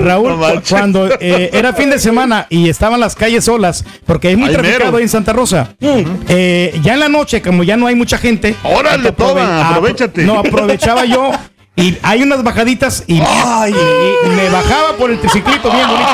[0.00, 4.36] Raúl, cu- cuando eh, era fin de semana y estaban las calles solas, porque es
[4.38, 4.96] muy Ay, traficado mero.
[4.98, 5.68] ahí en Santa Rosa.
[5.80, 9.70] eh, ya en la noche, como ya no hay mucha gente, Órale, aprove- Toba, apro-
[9.70, 10.22] aprovechate.
[10.24, 11.30] No, aprovechaba yo.
[11.76, 16.12] Y hay unas bajaditas y, y- y me bajaba por el triciclito bien bonito.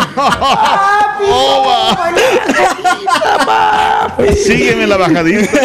[4.46, 5.60] Sígueme la bajadita.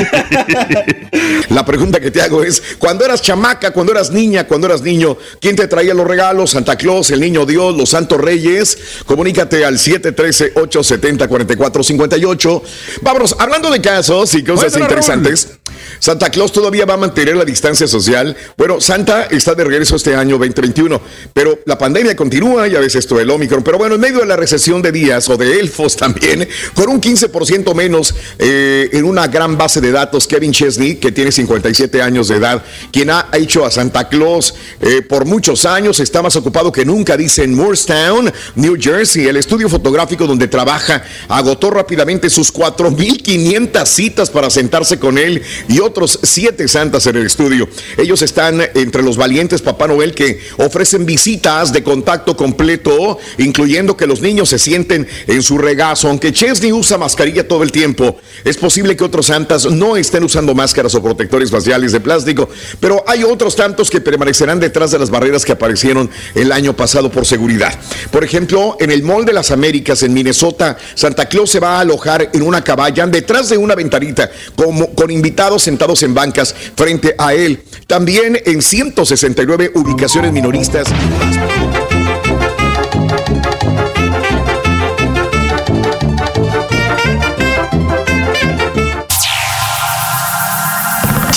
[1.50, 5.16] La pregunta que te hago es, cuando eras chamaca, cuando eras niña, cuando eras niño,
[5.40, 6.52] ¿quién te traía los regalos?
[6.52, 8.78] ¿Santa Claus, el Niño Dios, los Santos Reyes?
[9.06, 12.62] Comunícate al 713-870-4458.
[13.02, 15.58] Vámonos, hablando de casos y cosas interesantes.
[16.06, 18.38] Santa Claus todavía va a mantener la distancia social.
[18.58, 21.02] Bueno, Santa está de regreso este año 2021,
[21.34, 23.64] pero la pandemia continúa, ya ves esto del Omicron.
[23.64, 27.02] Pero bueno, en medio de la recesión de días o de elfos también, con un
[27.02, 32.28] 15% menos eh, en una gran base de datos, Kevin Chesney, que tiene 57 años
[32.28, 36.72] de edad, quien ha hecho a Santa Claus eh, por muchos años, está más ocupado
[36.72, 39.26] que nunca, dice en Moorestown, New Jersey.
[39.26, 45.80] El estudio fotográfico donde trabaja agotó rápidamente sus 4.500 citas para sentarse con él y
[45.80, 47.68] otros siete santas en el estudio.
[47.98, 54.08] Ellos están entre los valientes Papá Noel que ofrecen visitas de contacto completo, incluyendo que
[54.08, 56.08] los niños se sienten en su regazo.
[56.10, 60.54] Aunque Chesney usa mascarilla todo el tiempo, es posible que otros santas no estén usando
[60.54, 65.10] máscaras o protectores faciales de plástico, pero hay otros tantos que permanecerán detrás de las
[65.10, 67.74] barreras que aparecieron el año pasado por seguridad.
[68.12, 71.80] Por ejemplo, en el Mall de las Américas en Minnesota, Santa Claus se va a
[71.82, 77.34] alojar en una caballa detrás de una ventanita con invitados sentados en bancas frente a
[77.34, 77.62] él.
[77.86, 80.88] También en 169 ubicaciones minoristas.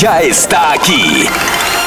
[0.01, 1.27] Ya está aquí.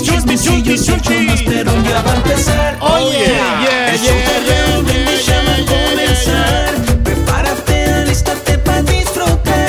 [0.00, 2.78] Chismecillos, el show más perro ya va a empezar.
[2.80, 7.02] Oh yeah, el show de Raúl Brindis ya va a comenzar.
[7.02, 9.68] Prepárate, alístate para disfrutar.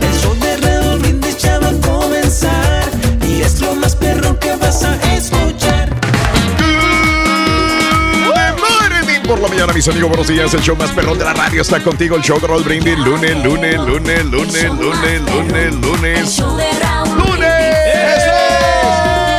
[0.00, 2.88] El show de Raúl Brindis ya va a comenzar.
[3.28, 5.90] Y es lo más perro que vas a escuchar.
[9.26, 10.54] Por la mañana, mis amigos, buenos días.
[10.54, 12.16] El show más perrón de la radio está contigo.
[12.16, 12.98] El show de Roll Brindis.
[12.98, 16.42] Lunes, lunes, lunes, lunes, lunes, lunes, lunes.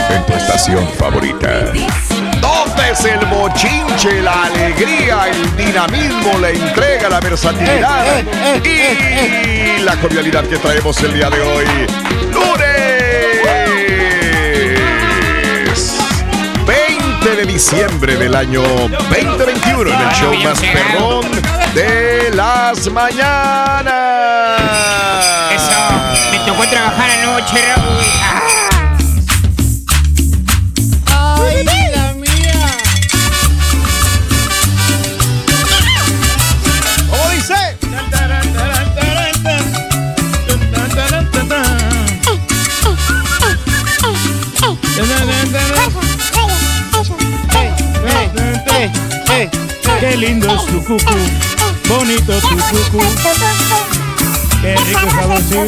[0.09, 1.71] En tu estación favorita.
[1.71, 8.23] deportes, el bochinche, la alegría, el dinamismo, la entrega, la versatilidad
[8.63, 11.65] y la cordialidad que traemos el día de hoy.
[12.33, 12.79] Lunes
[16.65, 21.25] 20 de diciembre del año 2021 en el show más perrón
[21.73, 24.61] de las mañanas.
[25.51, 25.71] Eso,
[26.31, 28.48] me tocó trabajar anoche, Raúl.
[49.99, 51.13] Qué lindo es tu cucu,
[51.89, 53.03] bonito tu cucu,
[54.61, 55.65] qué rico saborcito.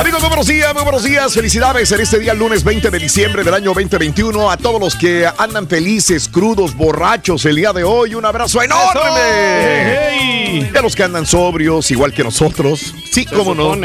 [0.00, 1.34] Amigos, muy buenos días, muy buenos días.
[1.34, 4.50] Felicidades en este día, lunes 20 de diciembre del año 2021.
[4.50, 10.70] A todos los que andan felices, crudos, borrachos el día de hoy, un abrazo enorme.
[10.72, 12.94] Y a los que andan sobrios, igual que nosotros.
[13.12, 13.76] Sí, cómo no.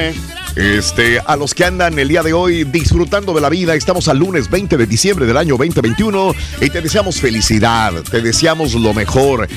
[0.56, 4.18] Este, a los que andan el día de hoy disfrutando de la vida, estamos al
[4.18, 9.48] lunes 20 de diciembre del año 2021 y te deseamos felicidad, te deseamos lo mejor.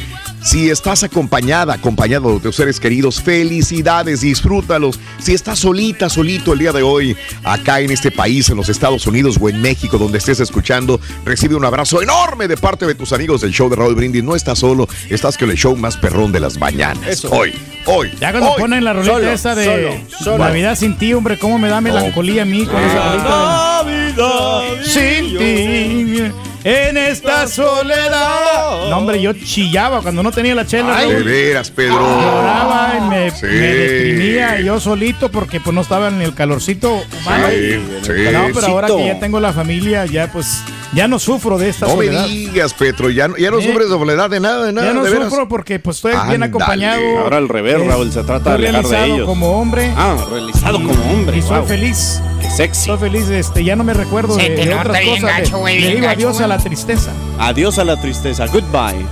[0.43, 4.99] Si estás acompañada, acompañado de tus seres queridos, felicidades, disfrútalos.
[5.21, 9.07] Si estás solita, solito el día de hoy, acá en este país, en los Estados
[9.07, 13.13] Unidos o en México, donde estés escuchando, recibe un abrazo enorme de parte de tus
[13.13, 14.25] amigos del show de Raúl Brindis.
[14.25, 17.07] No estás solo, estás con el show más perrón de las mañanas.
[17.07, 17.31] Eso.
[17.31, 17.55] Hoy,
[17.87, 18.11] hoy.
[18.21, 18.61] Ya cuando hoy.
[18.61, 20.45] ponen la rolita esa de solo, solo.
[20.45, 26.33] Navidad sin ti, hombre, cómo me da melancolía a mí con esa de- sin ti,
[26.65, 28.52] en esta soledad.
[28.91, 30.97] No, hombre, yo chillaba cuando no tenía la chela.
[30.97, 31.99] Ay, de veras, Pedro.
[32.01, 33.47] Lloraba y me, Sí.
[33.47, 37.47] me deprimía yo solito porque pues no estaba en el calorcito humano.
[37.51, 38.13] Sí, sí.
[38.33, 40.63] No, pero ahora que ya tengo la familia, ya pues
[40.95, 42.27] ya no sufro de esta No me soledad.
[42.27, 44.89] digas, Petro, ya, no- ya no Eh, sufres de soledad de nada, de nada.
[44.89, 45.29] ya no de veras.
[45.31, 47.03] sufro porque pues estoy bien acompañado.
[47.19, 49.27] Ahora al revés, Raúl, se trata de alejar de realizado ellos.
[49.27, 49.91] como hombre.
[49.97, 51.39] Ah, realizado Y- como hombre.
[51.39, 51.67] Y soy wow.
[51.67, 52.21] feliz.
[52.41, 52.87] Qué sexy.
[52.87, 55.23] Soy feliz, este, ya no me recuerdo de, otras cosas.
[55.23, 57.13] gacho, gacho, adiós a la tristeza.
[57.39, 58.47] Adiós a la tristeza.
[58.71, 59.07] Goodbye.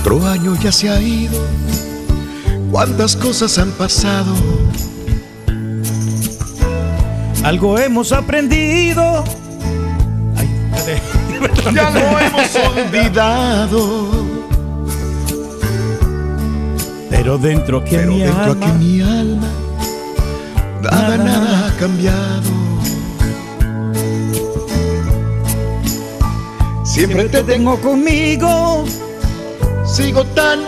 [0.00, 1.40] Otro año ya se ha ido.
[2.70, 4.34] ¿Cuántas cosas han pasado?
[7.44, 9.24] Algo hemos aprendido.
[10.36, 10.48] Ay.
[11.74, 14.08] Ya lo hemos olvidado.
[17.10, 19.48] Pero dentro aquí en Pero mi dentro alma, aquí en mi alma,
[20.82, 22.61] nada, nada ha cambiado.
[26.92, 28.84] Siempre te tengo conmigo.
[29.86, 30.60] sigo tan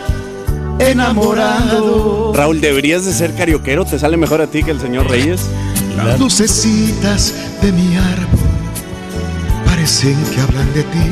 [0.79, 2.33] enamorado.
[2.35, 3.85] Raúl, deberías de ser carioquero.
[3.85, 5.43] Te sale mejor a ti que el señor Reyes.
[5.97, 8.49] Las lucecitas de mi árbol
[9.67, 11.11] parecen que hablan de ti.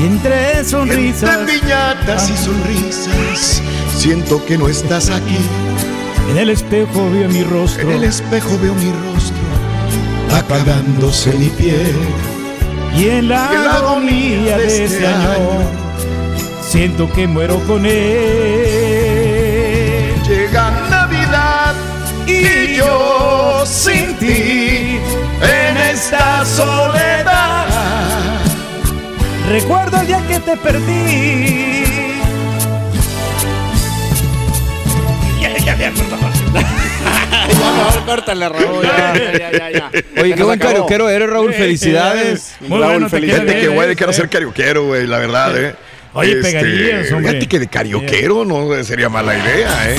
[0.00, 3.60] Y entre sonrisas, Entre piñatas y sonrisas,
[3.96, 5.36] siento que no estás aquí.
[6.30, 7.90] en el espejo veo mi rostro.
[7.90, 9.36] En el espejo veo mi rostro,
[10.38, 11.94] apagándose mi piel.
[12.94, 15.38] Y en la, Y en la agonía de este año,
[16.60, 18.72] siento que muero con él.
[20.28, 21.74] Llega Navidad
[22.26, 24.98] y yo sin ti
[25.42, 27.66] en esta soledad.
[29.48, 31.84] Recuerdo el día que te perdí.
[35.40, 35.92] Ya, ya, ya,
[38.06, 38.82] córtale, Raúl.
[38.92, 39.90] Ya, ya, ya, ya.
[40.20, 41.52] Oye, qué buen carioquero eres, Raúl.
[41.52, 42.54] Felicidades.
[42.60, 45.74] Muy Raúl, bueno, bien, que güey, quiero ser carioquero, güey, la verdad, eh.
[46.14, 47.30] Oye, pegadillas, hombre.
[47.30, 49.98] Fíjate que de carioquero no sería mala idea, ¿eh?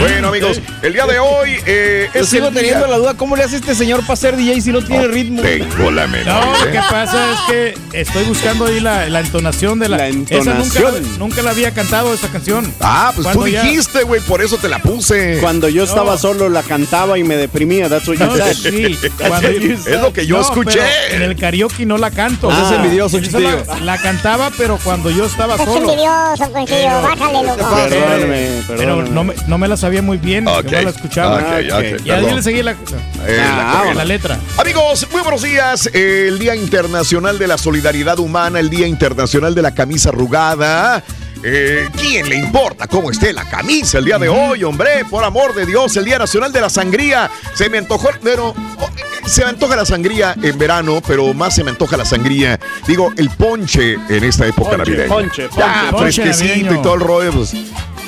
[0.00, 3.14] Bueno, amigos, el día de hoy eh, Yo es sigo el teniendo día- la duda,
[3.14, 5.40] ¿cómo le hace este señor para ser DJ si no tiene ritmo?
[5.40, 9.78] Tengo la menor No, lo que pasa es que estoy buscando ahí la, la entonación
[9.78, 9.96] de la.
[9.98, 10.94] La Esa entonación.
[11.02, 12.70] nunca, nunca la había cantado esta canción.
[12.80, 15.38] Ah, pues tú ya- dijiste, güey, por eso te la puse.
[15.40, 16.18] Cuando yo estaba No.
[16.18, 17.88] solo la cantaba y me deprimía.
[17.88, 18.54] That's what you No, said.
[18.56, 20.80] sí, cuando- Es lo que yo No, escuché.
[21.12, 22.50] En el karaoke no la canto.
[22.50, 22.62] Ah.
[22.68, 25.90] es envidioso, Esa la, la cantaba, pero cuando yo estaba Es solo.
[25.90, 26.78] envidioso, Conchillo.
[26.78, 27.74] Pero- Bájale, loco.
[27.74, 31.36] Perdóname, Pero no me, no me la sabía muy bien, Ok, que no la escuchaba.
[31.36, 32.00] ok, ok, Ok.
[32.04, 32.36] Y perdón.
[32.36, 34.38] le seguí la, Eh, Ah, la- la letra.
[34.58, 35.90] Amigos, muy buenos días.
[35.92, 41.02] El Día Internacional de la Solidaridad Humana, el Día Internacional de la Camisa Arrugada.
[41.46, 45.04] Eh, ¿Quién le importa cómo esté la camisa el día de hoy, hombre?
[45.10, 47.30] Por amor de Dios, el Día Nacional de la Sangría.
[47.52, 51.54] Se me antojó, pero oh, eh, se me antoja la sangría en verano, pero más
[51.54, 55.08] se me antoja la sangría, digo, el ponche en esta época Ponche, navideña.
[55.14, 56.04] ponche, Ya, ponche.
[56.22, 56.80] fresquecito Ponche navideño.
[56.80, 57.52] y todo el rollo, pues,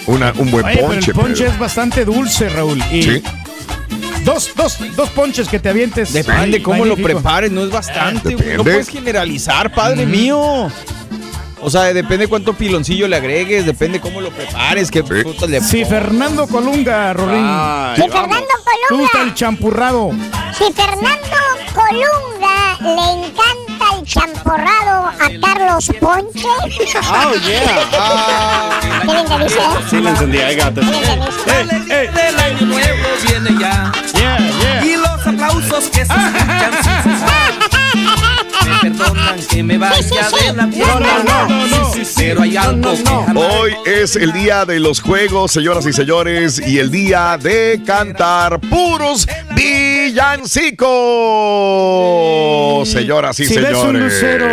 [0.06, 1.12] una- un buen Oye, ponche.
[1.12, 2.82] pero el ponche pero- es bastante dulce, Raúl.
[2.92, 3.22] Y Sí.
[4.24, 6.12] dos, dos, dos ponches que te avientes.
[6.12, 8.56] Depende cómo lo prepares, no es bastante, güey.
[8.56, 10.10] No puedes generalizar, padre Mm.
[10.10, 10.70] mío.
[11.62, 15.84] O sea, depende cuánto piloncillo le agregues, depende cómo lo prepares, qué frutas le Si
[15.84, 17.42] Fernando Colunga, Rorín.
[17.44, 20.10] Ay, Si Fernando ¿Te Colunga, gusta el champurrado?
[20.56, 21.36] si Fernando
[21.74, 23.65] Colunga le encanta
[24.06, 26.46] el champorrado a Carlos Ponche.
[26.46, 28.70] Oh, yeah.
[29.02, 29.60] ¿Qué bien te dice?
[29.90, 30.84] Sí, la encendí, I got this.
[31.48, 33.92] El año nuevo viene ya.
[34.82, 38.32] Y los aplausos que se escuchan sin cesar.
[38.66, 41.92] Me perdonan que me vaya de la No, no, no, no, no.
[42.16, 46.60] Pero hay algo que jamás Hoy es el día de los juegos, señoras y señores,
[46.66, 50.86] y el día de cantar puros villancicos.
[52.90, 53.76] Señoras y si señores.
[53.76, 54.46] ves un lucero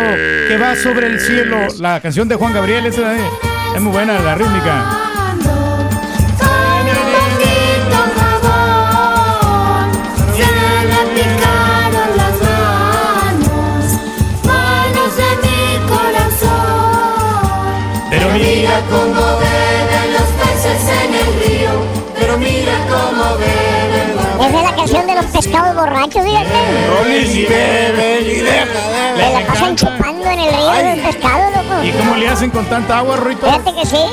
[0.48, 3.14] que va sobre el cielo, la canción de Juan Gabriel, esa
[3.74, 5.13] es muy buena la rítmica.
[18.74, 21.70] Mira cómo beben los peces en el río,
[22.18, 24.14] pero mira cómo beben.
[24.40, 26.48] Esa es la canción de los pescados borrachos, fíjate.
[26.88, 28.66] Rolis y beben y deja,
[29.16, 31.84] Se la pasan chupando en el río del pescado, loco.
[31.84, 33.46] ¿Y cómo le hacen con tanta agua, Ruito?
[33.46, 34.04] Fíjate que sí.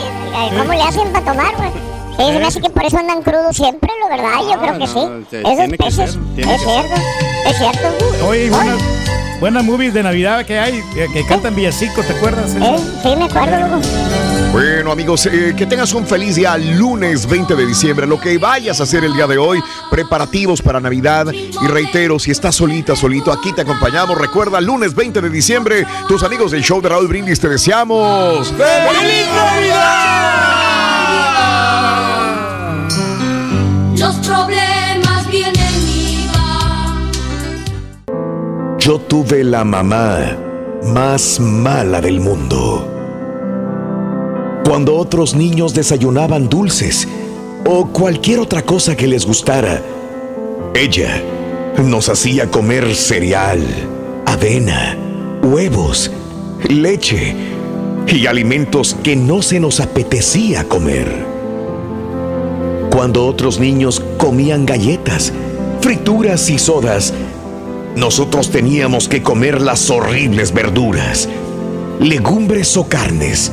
[0.57, 1.71] ¿Cómo le hacen para tomar, güey?
[2.17, 4.41] Sí, se me hace que por eso andan crudos siempre, lo verdad.
[4.47, 5.37] Yo creo que sí.
[5.37, 6.19] Esos que peces.
[6.37, 6.95] Es que cierto.
[7.47, 8.27] Es cierto.
[8.27, 8.77] Oye, buenas,
[9.39, 12.53] buenas movies de Navidad que hay, eh, que cantan villancico, ¿te acuerdas?
[12.53, 14.30] Eh, sí, me acuerdo, loco.
[14.51, 18.05] Bueno, amigos, eh, que tengas un feliz día lunes 20 de diciembre.
[18.05, 21.27] Lo que vayas a hacer el día de hoy, preparativos para Navidad.
[21.31, 24.17] Y reitero, si estás solita, solito, aquí te acompañamos.
[24.17, 28.49] Recuerda, lunes 20 de diciembre, tus amigos del show de Raúl Brindis te deseamos.
[28.49, 29.27] ¡Feliz
[33.97, 37.01] Los problemas vienen y van.
[38.79, 40.37] Yo tuve la mamá
[40.83, 42.90] más mala del mundo.
[44.63, 47.07] Cuando otros niños desayunaban dulces
[47.65, 49.81] o cualquier otra cosa que les gustara,
[50.73, 51.21] ella
[51.83, 53.61] nos hacía comer cereal,
[54.25, 54.97] avena,
[55.41, 56.11] huevos,
[56.69, 57.35] leche
[58.07, 61.25] y alimentos que no se nos apetecía comer.
[62.91, 65.33] Cuando otros niños comían galletas,
[65.81, 67.13] frituras y sodas,
[67.95, 71.27] nosotros teníamos que comer las horribles verduras,
[71.99, 73.51] legumbres o carnes.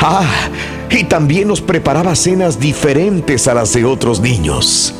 [0.00, 0.48] Ah,
[0.90, 4.94] y también nos preparaba cenas diferentes a las de otros niños.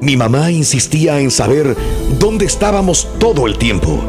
[0.00, 1.76] Mi mamá insistía en saber
[2.18, 4.02] dónde estábamos todo el tiempo.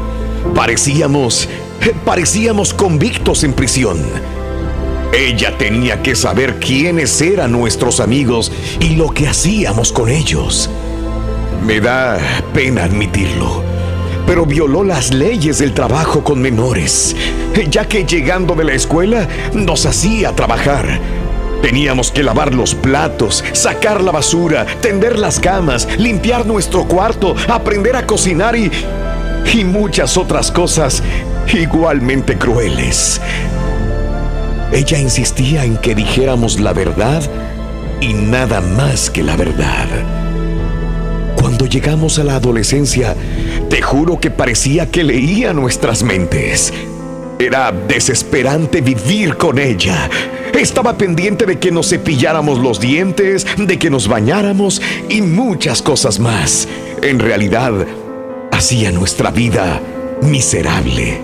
[0.55, 1.49] Parecíamos,
[2.05, 3.97] parecíamos convictos en prisión.
[5.11, 10.69] Ella tenía que saber quiénes eran nuestros amigos y lo que hacíamos con ellos.
[11.65, 12.17] Me da
[12.53, 13.63] pena admitirlo,
[14.26, 17.15] pero violó las leyes del trabajo con menores,
[17.69, 20.99] ya que llegando de la escuela nos hacía trabajar.
[21.61, 27.95] Teníamos que lavar los platos, sacar la basura, tender las camas, limpiar nuestro cuarto, aprender
[27.95, 28.72] a cocinar y,
[29.53, 31.03] y muchas otras cosas
[31.53, 33.22] igualmente crueles.
[34.72, 37.22] Ella insistía en que dijéramos la verdad
[37.99, 39.88] y nada más que la verdad.
[41.36, 43.15] Cuando llegamos a la adolescencia,
[43.72, 46.74] te juro que parecía que leía nuestras mentes.
[47.39, 50.09] Era desesperante vivir con ella.
[50.53, 56.19] Estaba pendiente de que nos cepilláramos los dientes, de que nos bañáramos y muchas cosas
[56.19, 56.67] más.
[57.01, 57.72] En realidad,
[58.51, 59.82] hacía nuestra vida
[60.22, 61.22] miserable.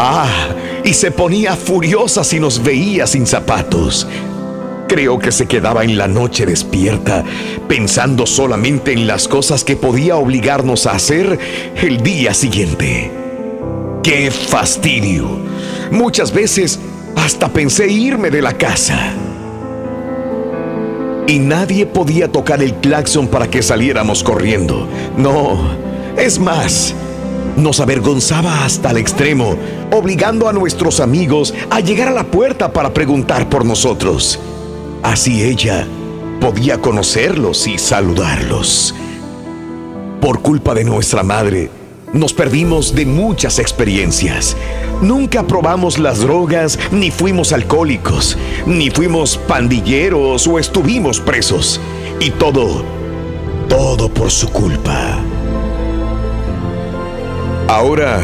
[0.00, 0.48] Ah,
[0.82, 4.08] y se ponía furiosa si nos veía sin zapatos.
[4.90, 7.22] Creo que se quedaba en la noche despierta,
[7.68, 11.38] pensando solamente en las cosas que podía obligarnos a hacer
[11.76, 13.08] el día siguiente.
[14.02, 15.28] ¡Qué fastidio!
[15.92, 16.80] Muchas veces
[17.14, 19.12] hasta pensé irme de la casa.
[21.28, 24.88] Y nadie podía tocar el claxon para que saliéramos corriendo.
[25.16, 25.70] No,
[26.16, 26.96] es más,
[27.56, 29.54] nos avergonzaba hasta el extremo,
[29.92, 34.40] obligando a nuestros amigos a llegar a la puerta para preguntar por nosotros.
[35.02, 35.86] Así ella
[36.40, 38.94] podía conocerlos y saludarlos.
[40.20, 41.70] Por culpa de nuestra madre,
[42.12, 44.56] nos perdimos de muchas experiencias.
[45.00, 48.36] Nunca probamos las drogas, ni fuimos alcohólicos,
[48.66, 51.80] ni fuimos pandilleros o estuvimos presos.
[52.18, 52.84] Y todo,
[53.68, 55.18] todo por su culpa.
[57.68, 58.20] Ahora,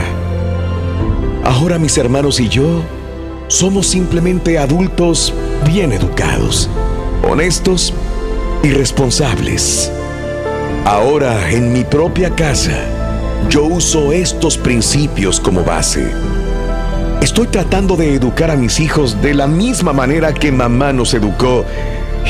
[1.45, 2.83] ahora mis hermanos y yo
[3.49, 5.33] somos simplemente adultos
[5.67, 6.69] bien educados,
[7.29, 7.95] honestos
[8.63, 9.91] y responsables.
[10.85, 12.85] Ahora, en mi propia casa,
[13.49, 16.13] yo uso estos principios como base.
[17.23, 21.65] Estoy tratando de educar a mis hijos de la misma manera que mamá nos educó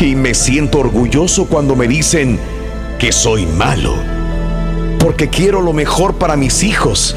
[0.00, 2.38] y me siento orgulloso cuando me dicen
[2.98, 3.94] que soy malo.
[4.98, 7.16] Porque quiero lo mejor para mis hijos.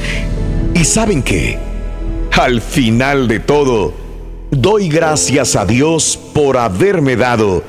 [0.73, 1.68] Y saben qué?
[2.37, 3.93] Al final de todo,
[4.49, 7.63] doy gracias a Dios por haberme dado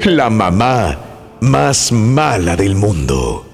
[0.00, 0.98] la mamá
[1.40, 3.46] más mala del mundo.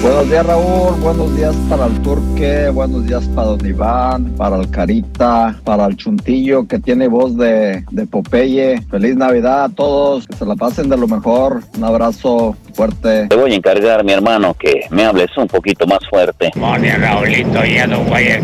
[0.00, 4.70] Buenos días Raúl, buenos días para el Turque, buenos días para Don Iván, para el
[4.70, 8.80] Carita, para el Chuntillo que tiene voz de, de Popeye.
[8.90, 11.62] Feliz Navidad a todos, que se la pasen de lo mejor.
[11.76, 13.26] Un abrazo fuerte.
[13.26, 16.50] Te voy a encargar, mi hermano, que me hables un poquito más fuerte.
[16.58, 17.88] Oye, Raulito, y a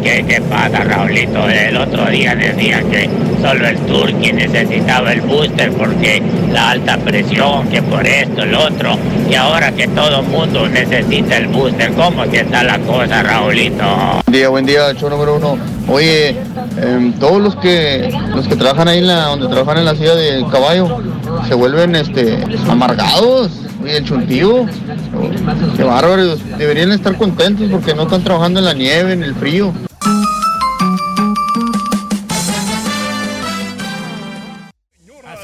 [0.03, 1.49] ¿qué, ¿qué pasa, Raulito?
[1.49, 3.09] El otro día decía que
[3.41, 8.99] solo el Turqui necesitaba el booster porque la alta presión, que por esto, el otro,
[9.31, 13.85] y ahora que todo el mundo necesita el booster, ¿cómo que está la cosa, Raulito?
[14.27, 15.57] Buen día, buen día, show número uno.
[15.87, 16.37] Oye,
[16.77, 20.17] em, todos los que los que trabajan ahí en la, donde trabajan en la silla
[20.17, 20.99] del caballo
[21.47, 23.53] se vuelven este amargados.
[23.83, 24.67] Oye, el chuntío,
[25.77, 26.41] qué bárbaros.
[26.59, 29.73] Deberían estar contentos porque no están trabajando en la nieve, en el frío.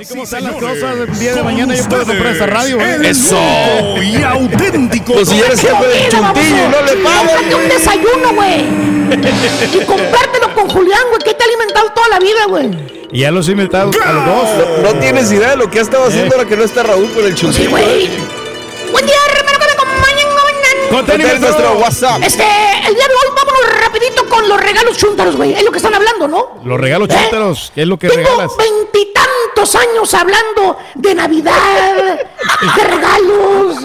[0.00, 2.80] Así como están las cosas, el día de mañana yo puedo comprar esta radio.
[2.80, 3.00] ¿eh?
[3.04, 3.36] Eso.
[4.02, 5.12] y auténtico.
[5.12, 7.26] Pues si eres jefe del chuntillo y no le pagan.
[7.26, 8.60] Cómprate un desayuno, güey.
[9.74, 12.70] Y compártelo con Julián, güey, que te ha alimentado toda la vida, güey.
[13.12, 14.78] Y ya los he invitado a los dos.
[14.78, 17.12] No, no tienes idea de lo que ha estado haciendo ahora que no está Raúl
[17.12, 17.64] con el chuntillo.
[17.64, 18.08] Sí, güey.
[18.92, 20.26] Buen día, hermano, que me acompañan.
[20.90, 22.22] Contenido nuestro WhatsApp.
[22.22, 22.42] Este,
[22.88, 25.52] el día de hoy vámonos rapidito con los regalos chúntaros, güey.
[25.52, 26.60] Es lo que están hablando, ¿no?
[26.64, 27.16] Los regalos ¿Eh?
[27.20, 28.52] chúntaros, ¿qué es lo que Tengo regalas?
[29.60, 31.94] Veintitantos años hablando de Navidad,
[32.76, 33.76] de regalos.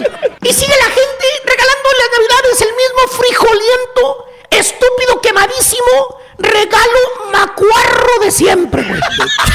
[0.42, 6.98] Y sigue la gente regalándole a Navidades el mismo frijoliento, estúpido, quemadísimo, regalo
[7.32, 9.00] macuarro de siempre, güey.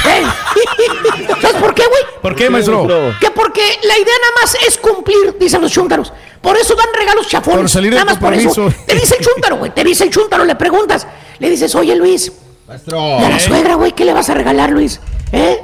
[0.06, 0.24] ¿Eh?
[1.40, 2.02] ¿Sabes por qué, güey?
[2.20, 2.86] ¿Por qué, maestro?
[3.20, 6.12] Que porque la idea nada más es cumplir, dicen los chúntaros.
[6.40, 7.60] Por eso dan regalos chafones.
[7.60, 8.72] Por salir nada más por eso.
[8.86, 9.72] Te dice el chúntaro, güey.
[9.72, 11.06] Te dice el chúntaro, le preguntas.
[11.38, 12.32] Le dices, oye, Luis.
[12.86, 13.92] ¿Y a la suegra, güey?
[13.92, 15.00] ¿Qué le vas a regalar, Luis?
[15.30, 15.62] ¿Eh?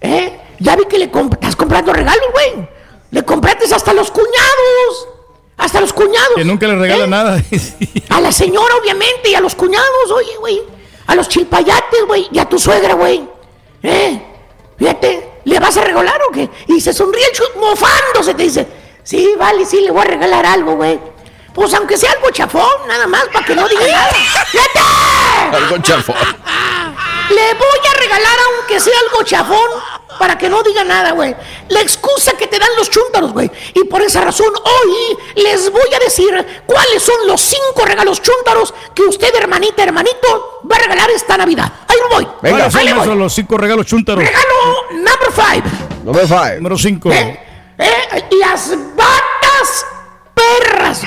[0.00, 0.40] ¿Eh?
[0.58, 2.68] Ya vi que le comp- estás comprando regalos, güey.
[3.10, 5.08] Le compraste hasta los cuñados.
[5.56, 6.34] Hasta los cuñados.
[6.36, 7.08] Que nunca le regala ¿Eh?
[7.08, 7.42] nada.
[8.10, 10.62] A la señora, obviamente, y a los cuñados, oye, güey.
[11.06, 12.28] A los chilpayates, güey.
[12.32, 13.22] Y a tu suegra, güey.
[13.82, 14.22] ¿Eh?
[14.78, 16.48] Fíjate, ¿le vas a regalar o qué?
[16.68, 18.66] Y se sonríe el chut, mofándose, te dice,
[19.02, 20.98] sí, vale, sí, le voy a regalar algo, güey.
[21.52, 24.10] Pues aunque sea algo chafón, nada más, para que no diga nada.
[24.46, 24.80] ¡Fíjate!
[25.56, 26.14] Algo chafón.
[27.30, 29.70] Le voy a regalar, aunque sea algo chafón,
[30.18, 31.34] para que no diga nada, güey.
[31.68, 33.50] La excusa que te dan los chúntaros, güey.
[33.74, 38.74] Y por esa razón, hoy les voy a decir cuáles son los cinco regalos chúntaros
[38.94, 41.72] que usted, hermanita, hermanito, va a regalar esta Navidad.
[41.88, 42.28] Ahí lo voy.
[42.40, 43.04] ¿Cuáles Ahí son voy.
[43.06, 44.24] esos los cinco regalos chúntaros?
[44.24, 45.62] Regalo number five.
[46.04, 46.44] Número 5.
[46.56, 47.10] Número 5.
[47.12, 47.40] ¿Eh?
[48.40, 49.86] Las batas
[50.40, 51.02] perras.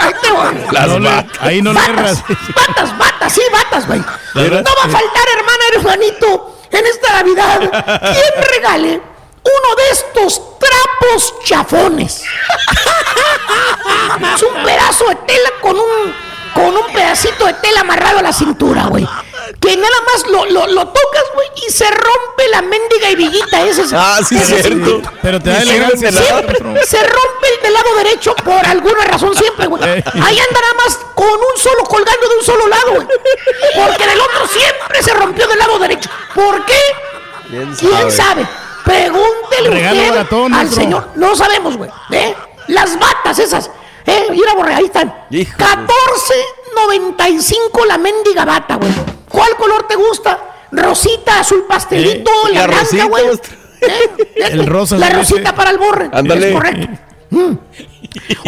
[0.00, 0.54] Ahí te voy.
[0.70, 1.38] Las batas.
[1.40, 2.22] Ahí no le erras.
[2.54, 4.00] Batas, batas, sí, batas, güey.
[4.00, 4.04] No
[4.52, 7.60] va a faltar, hermana, hermanito, en esta Navidad.
[7.60, 9.00] ¿Quién regale
[9.42, 12.22] uno de estos trapos chafones?
[14.34, 16.14] Es un pedazo de tela con un,
[16.54, 19.06] con un pedacito de tela amarrado a la cintura, güey.
[19.60, 23.82] Que nada más lo, lo, lo tocas, güey, y se rompe la mendiga hebillita ese.
[23.94, 24.68] Ah, sí, ese cierto.
[24.68, 25.02] cinturón.
[25.22, 29.34] Pero te da Siempre, elegancia, siempre se rompe el del lado derecho por alguna razón
[29.36, 29.82] siempre, güey.
[29.84, 30.02] Eh.
[30.22, 33.06] Ahí anda nada más con un solo colgando de un solo lado, güey.
[33.76, 36.08] Porque del otro siempre se rompió del lado derecho.
[36.34, 36.80] ¿Por qué?
[37.78, 38.46] ¿Quién sabe?
[38.84, 41.08] Pregúntele Regalo usted al señor.
[41.16, 41.90] No sabemos, güey.
[42.12, 42.34] ¿eh?
[42.68, 43.70] Las batas esas.
[44.06, 44.26] ¿eh?
[44.30, 45.12] Mira, borre, ahí están.
[45.30, 48.92] 14.95 la mendiga bata, güey.
[49.28, 50.38] ¿Cuál color te gusta?
[50.72, 53.24] Rosita, azul pastelito, Eh, la la blanca, güey.
[53.80, 54.10] ¿Eh?
[54.50, 56.08] El rosa La rosita para el borre.
[56.12, 56.48] Ándale.
[56.48, 56.88] Es correcto.
[57.30, 57.52] Mm.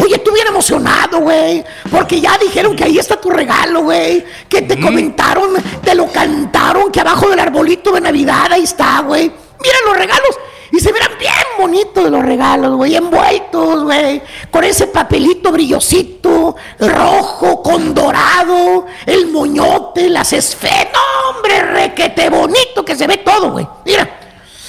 [0.03, 1.63] Oye, tú bien emocionado, güey.
[1.91, 4.25] Porque ya dijeron que ahí está tu regalo, güey.
[4.47, 4.67] Que Mm.
[4.67, 5.49] te comentaron,
[5.83, 9.31] te lo cantaron, que abajo del arbolito de Navidad ahí está, güey.
[9.61, 10.37] Mira los regalos.
[10.71, 12.95] Y se miran bien bonitos los regalos, güey.
[12.95, 14.21] Envueltos, güey.
[14.51, 20.87] Con ese papelito brillosito, rojo, con dorado, el moñote, las esferas.
[20.93, 23.67] No, hombre, requete bonito que se ve todo, güey.
[23.85, 24.07] Mira.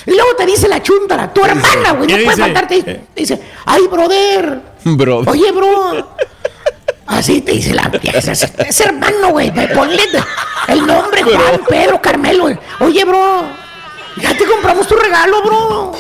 [0.07, 2.09] Y luego te dice la chuntara, tu hermana, güey.
[2.11, 2.41] No ¿Qué puede dice?
[2.43, 2.83] faltarte.
[2.83, 4.61] Te dice, ay, brother.
[4.85, 5.23] Bro.
[5.27, 6.15] Oye, bro.
[7.07, 8.19] Así te dice la vieja.
[8.19, 8.29] Es,
[8.59, 9.51] es hermano, güey.
[9.75, 10.03] Ponle
[10.69, 12.45] el nombre, Juan, Pedro, Carmelo.
[12.45, 12.59] güey.
[12.81, 13.43] Oye, bro.
[14.17, 15.93] Ya te compramos tu regalo, bro.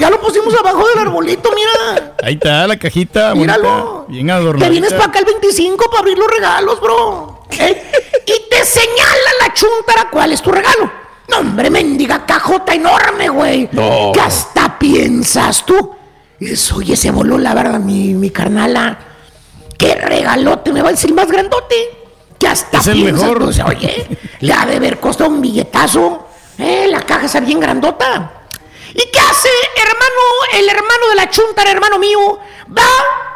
[0.00, 2.14] Ya lo pusimos abajo del arbolito, mira.
[2.22, 3.34] Ahí está la cajita.
[3.34, 4.04] Míralo.
[4.06, 4.70] bonita, Bien Te adornada.
[4.70, 7.44] vienes para acá el 25 para abrir los regalos, bro.
[7.50, 7.92] ¿Eh?
[8.26, 10.90] Y te señala la chuntara cuál es tu regalo.
[11.28, 13.68] No, hombre, mendiga cajota enorme, güey.
[13.72, 14.12] No.
[14.12, 15.94] Que hasta piensas tú.
[16.38, 18.98] Dices, oye, se voló la verdad, mi, mi carnala.
[19.78, 21.74] Qué regalote, me va a decir más grandote.
[22.38, 23.38] Que hasta Es el piensas, mejor.
[23.38, 24.06] tú, oye,
[24.40, 26.23] le ha de haber costado un billetazo.
[26.58, 28.30] Eh, la caja está bien grandota.
[28.92, 32.38] ¿Y qué hace, hermano, el hermano de la chuntara, hermano mío?
[32.76, 32.82] Va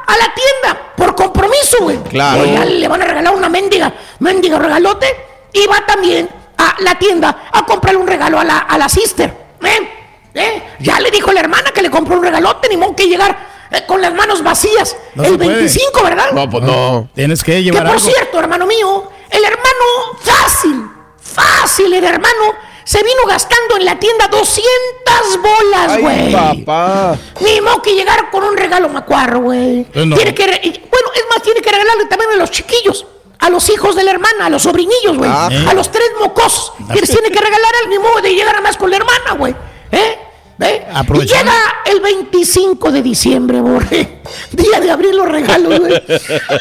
[0.06, 1.98] a la tienda por compromiso, güey.
[2.04, 2.42] Claro.
[2.42, 5.26] Oiga, le van a regalar una mendiga, mendiga regalote.
[5.52, 9.34] Y va también a la tienda a comprarle un regalo a la, a la sister.
[9.64, 9.90] ¿eh?
[10.34, 10.62] ¿Eh?
[10.78, 13.36] Ya le dijo la hermana que le compró un regalote, ni modo que llegar
[13.72, 14.96] eh, con las manos vacías.
[15.14, 15.54] No el se puede.
[15.56, 16.30] 25, ¿verdad?
[16.32, 17.08] No, pues no.
[17.14, 18.00] Tienes que Que llevar por algo.
[18.08, 20.86] cierto, hermano mío, el hermano fácil,
[21.20, 22.54] fácil, el hermano
[22.88, 26.32] se vino gastando en la tienda 200 bolas, güey.
[26.32, 27.18] papá.
[27.38, 29.86] Ni modo que llegar con un regalo macuarro, güey.
[29.92, 30.16] No.
[30.16, 33.04] Tiene que, bueno, es más, tiene que regalarle también a los chiquillos.
[33.40, 35.30] A los hijos de la hermana, a los sobrinillos, güey.
[35.30, 35.50] Ah.
[35.68, 36.72] A los tres mocosos.
[36.90, 39.54] Que les tiene que regalar al mismo de llegar a más con la hermana, güey.
[39.92, 40.18] ¿Eh?
[40.60, 40.86] ¿Eh?
[41.14, 44.22] Y llega el 25 de diciembre, borre.
[44.52, 46.02] Día de abrir los regalos, güey.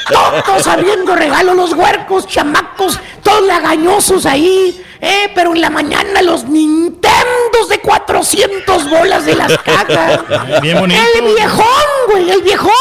[0.09, 4.83] Todos abriendo regalos, los huercos, chamacos, todos lagañosos ahí.
[5.01, 10.21] Eh, pero en la mañana los Nintendos de 400 bolas de las cajas.
[10.61, 10.99] Bien bonito.
[11.19, 11.65] El viejón,
[12.09, 12.71] güey, el viejón.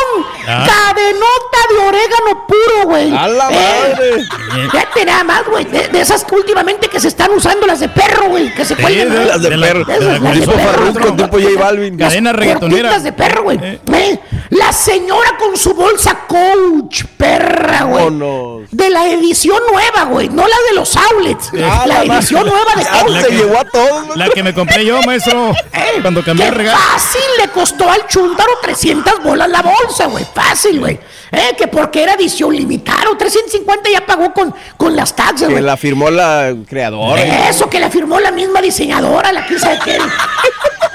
[0.49, 0.67] Ah.
[0.67, 3.15] Cadenota de orégano puro, güey.
[3.17, 4.25] ¡A la Eh, madre!
[4.71, 5.65] Fíjate nada más, güey.
[5.65, 8.55] De, de esas que últimamente que se están usando, las de perro, güey.
[8.55, 9.29] Que se Sí, cuelgan.
[9.29, 9.85] las de De la- perro.
[9.85, 11.15] de las- la- las de Tipo perro, Farruko, otro.
[11.25, 11.99] tipo J Balvin.
[11.99, 12.83] Cadena reggaetonera.
[12.89, 13.59] Cortitas de perro, güey.
[13.63, 13.81] Eh.
[13.93, 18.67] Eh, La señora con su bolsa coach, perra, güey.
[18.71, 20.29] De la edición nueva, güey.
[20.29, 21.51] No la de los outlets.
[21.55, 22.85] Ah, la la edición nueva de
[23.23, 24.17] se llevó a todos.
[24.17, 25.53] La que me compré yo, maestro.
[26.03, 26.79] Cuando cambié qué el regalo.
[26.79, 30.25] Fácil le costó al chúntaro 300 bolas la bolsa, güey.
[30.35, 30.99] Fácil, güey.
[31.33, 33.11] Eh, que porque era edición limitada.
[33.11, 35.63] o 350 ya pagó con, con las taxas, Que güey.
[35.65, 37.49] la firmó la creadora.
[37.49, 39.99] Eso que la firmó la misma diseñadora, la que sabe qué.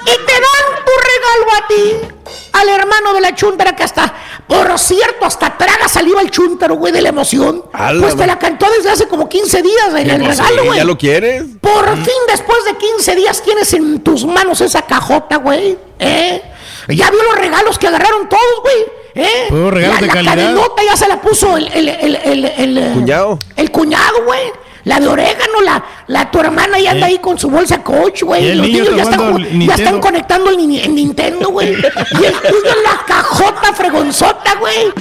[0.04, 2.16] Y te dan tu regalo a ti,
[2.54, 4.14] al hermano de la chuntara que hasta,
[4.48, 7.64] por cierto, hasta traga saliva el chúntaro, güey, de la emoción.
[8.00, 10.78] Pues te la cantó desde hace como 15 días en el regalo, güey.
[10.78, 11.44] ¿Ya lo quieres?
[11.62, 15.78] Por fin, después de 15 días, tienes en tus manos esa cajota, güey.
[16.00, 16.42] ¿Eh?
[16.90, 19.02] Ya vio los regalos que agarraron todos, güey.
[19.14, 19.46] ¿Eh?
[19.50, 20.36] Puros regalos la, de la calidad.
[20.36, 23.40] cadenota ya se la puso el, el, el, el, el, Cuñado.
[23.56, 24.52] El cuñado, güey.
[24.86, 27.12] La de orégano, la, la tu hermana ya anda Eh.
[27.12, 28.56] ahí con su bolsa coach, güey.
[28.56, 31.70] Los niño niños ya está están, ya están conectando el, ni- el Nintendo, güey.
[32.22, 34.92] Y el tuyo la cajota fregonzota, güey.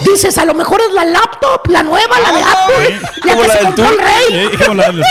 [0.00, 3.48] Dices, a lo mejor es la laptop, la nueva, la de Apple, la Como que
[3.48, 4.26] la se compró el rey.
[4.30, 5.06] Eh, como la de los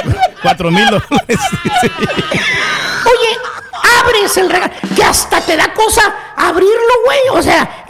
[0.71, 1.39] mil dólares.
[3.05, 3.37] Oye,
[4.11, 7.19] abres el regalo, que hasta te da cosa abrirlo, güey.
[7.33, 7.85] O sea,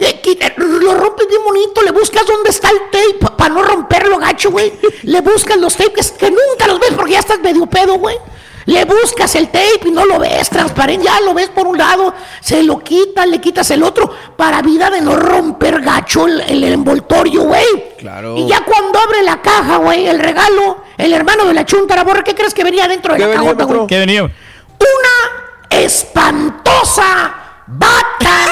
[0.56, 4.72] lo rompes bien bonito, le buscas dónde está el tape para no romperlo, gacho, güey.
[5.02, 8.16] Le buscas los tapes que nunca los ves porque ya estás medio pedo, güey.
[8.64, 12.14] Le buscas el tape y no lo ves transparente, ya lo ves por un lado,
[12.40, 16.62] se lo quitas, le quitas el otro, para vida de no romper gacho el, el
[16.64, 17.96] envoltorio, güey.
[17.98, 18.36] Claro.
[18.36, 22.22] Y ya cuando abre la caja, güey, el regalo, el hermano de la chuntara, borra,
[22.22, 23.86] ¿qué crees que venía dentro de la cajota, güey?
[23.88, 24.22] ¿Qué venía?
[24.22, 25.42] Una
[25.72, 27.34] espantosa
[27.66, 28.46] bata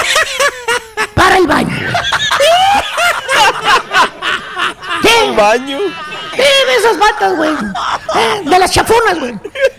[1.15, 1.77] para el baño.
[5.03, 5.33] ¿Qué?
[5.37, 5.79] baño?
[6.35, 7.51] ¿Qué de esas batas, güey?
[7.51, 9.39] Eh, De las chafonas, güey.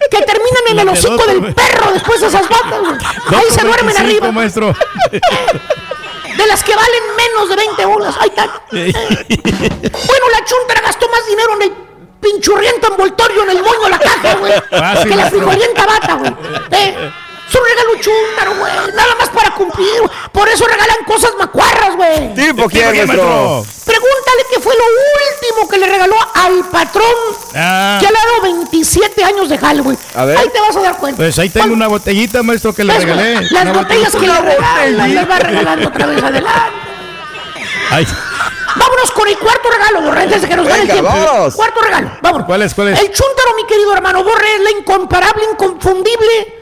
[0.10, 3.42] Que terminan en el hocico del perro después de esas batas, güey.
[3.42, 4.32] Ahí se duermen 2.25, arriba.
[4.32, 4.76] maestro.
[5.12, 8.16] De las que valen menos de 20 bolas.
[8.20, 8.46] Ahí está.
[8.72, 11.74] Bueno, la chuntara gastó más dinero en el
[12.22, 14.54] pinchurriento envoltorio en el moño de la caja, güey.
[15.04, 16.34] Que la frijolienta bata, güey.
[16.72, 17.12] Eh,
[17.52, 18.96] Es un regalo chúntaro, güey.
[18.96, 19.90] Nada más para cumplir.
[20.00, 20.12] güey.
[20.32, 22.34] Por eso regalan cosas macuarras, güey.
[22.34, 23.66] ¿Tipo quién, quién, maestro?
[23.86, 27.04] Pregúntale qué fue lo último que le regaló al patrón
[27.54, 27.98] Ah.
[28.00, 29.98] que ha dado 27 años de Halloween.
[30.16, 30.38] A ver.
[30.38, 31.18] Ahí te vas a dar cuenta.
[31.18, 33.34] Pues ahí tengo una botellita, maestro, que le ¿Ves, regalé.
[33.34, 33.50] güey?
[33.50, 36.72] Las Una botellas que le regalan, las va regalando otra vez adelante.
[37.92, 38.08] Ay,
[38.78, 41.12] Vámonos con el cuarto regalo, Borre, antes de que nos gane el Venga, tiempo.
[41.34, 41.56] vamos.
[41.56, 42.48] Cuarto regalo, vámonos.
[42.48, 42.74] ¿Cuál es?
[42.74, 43.00] ¿Cuál es?
[43.02, 46.61] El chúntaro, mi querido hermano Borre, es la incomparable, inconfundible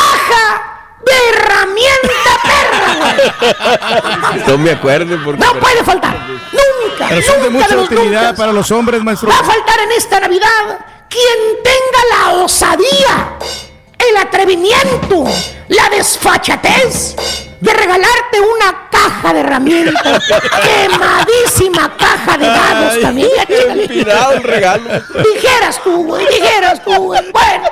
[0.00, 0.62] caja
[1.04, 2.96] de herramienta perra,
[4.30, 4.42] güey.
[4.46, 5.44] No me acuerdo porque.
[5.44, 6.16] No puede faltar.
[6.52, 8.36] Nunca, Pero son de nunca mucha de utilidad nunca.
[8.36, 9.28] para los hombres, maestro.
[9.28, 10.78] Va a faltar en esta Navidad
[11.08, 13.36] quien tenga la osadía,
[13.98, 15.24] el atrevimiento,
[15.68, 17.16] la desfachatez
[17.60, 20.22] de regalarte una caja de herramientas.
[20.62, 23.28] Quemadísima caja de dados Ay, también.
[23.76, 24.84] inspirado el regalo.
[25.34, 27.20] Dijeras tú, güey, dijeras tú, güey.
[27.32, 27.68] Bueno,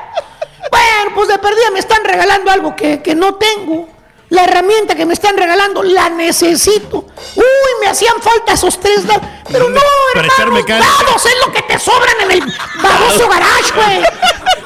[0.70, 3.88] bueno, pues de perdida me están regalando algo que, que no tengo.
[4.30, 7.06] La herramienta que me están regalando la necesito.
[7.34, 7.44] Uy,
[7.80, 9.22] me hacían falta esos tres dados.
[9.50, 9.80] Pero no,
[10.14, 14.02] hermano, dados es lo que te sobran en el baboso garage, güey.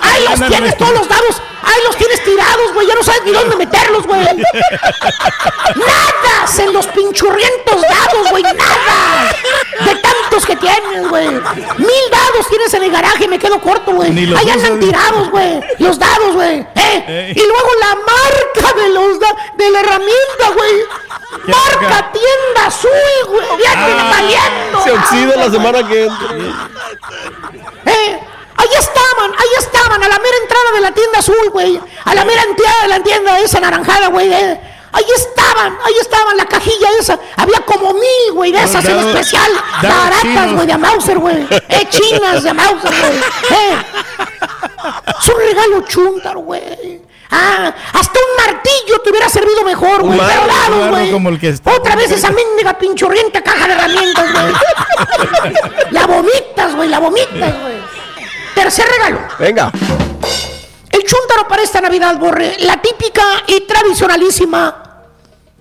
[0.01, 1.41] Ahí los tienes todos los dados.
[1.65, 2.87] Ahí los tienes tirados, güey.
[2.87, 4.21] Ya no sabes ni dónde meterlos, güey.
[5.77, 8.43] Nadas en los pinchurrientos dados, güey.
[8.43, 9.33] Nada.
[9.85, 11.29] De tantos que tienes, güey.
[11.29, 13.29] Mil dados tienes en el garaje.
[13.29, 14.11] Me quedo corto, güey.
[14.37, 15.61] Ahí andan tirados, güey.
[15.79, 16.67] Los dados, güey.
[16.75, 17.05] ¿Eh?
[17.09, 17.33] Ey.
[17.33, 20.73] Y luego la marca de los da- de la herramienta, güey.
[21.47, 22.91] ¿Qué Marca tienda azul,
[23.29, 23.47] güey.
[23.63, 24.85] Ya Ah, valiendo.
[24.85, 26.29] Se oxida la semana que entra.
[27.87, 28.21] Eh,
[28.63, 31.81] ahí estaban, ahí estaban, a la mera entrada de la tienda azul, güey.
[32.05, 34.33] A la mera entrada de la tienda esa naranjada, güey.
[34.33, 34.61] eh.
[34.95, 37.19] Ahí estaban, ahí estaban, la cajilla esa.
[37.37, 39.51] Había como mil, güey, de esas en especial.
[39.83, 41.47] Baratas, güey, de Mauser, güey.
[41.69, 43.19] Eh, chinas de Mauser, güey.
[43.59, 43.77] Eh.
[45.19, 47.01] Es un regalo chúntaro, güey.
[47.31, 50.21] Ah, hasta un martillo te hubiera servido mejor, güey.
[50.21, 51.11] Pero güey.
[51.11, 54.53] como el que está- Otra vez esa mendiga pinchurrienta caja de herramientas, güey.
[55.93, 57.83] La vomitas, güey, la vomitas, güey.
[58.55, 59.21] Tercer regalo.
[59.39, 59.71] Venga.
[60.91, 64.83] El chúntaro para esta Navidad, Borre, la típica y tradicionalísima,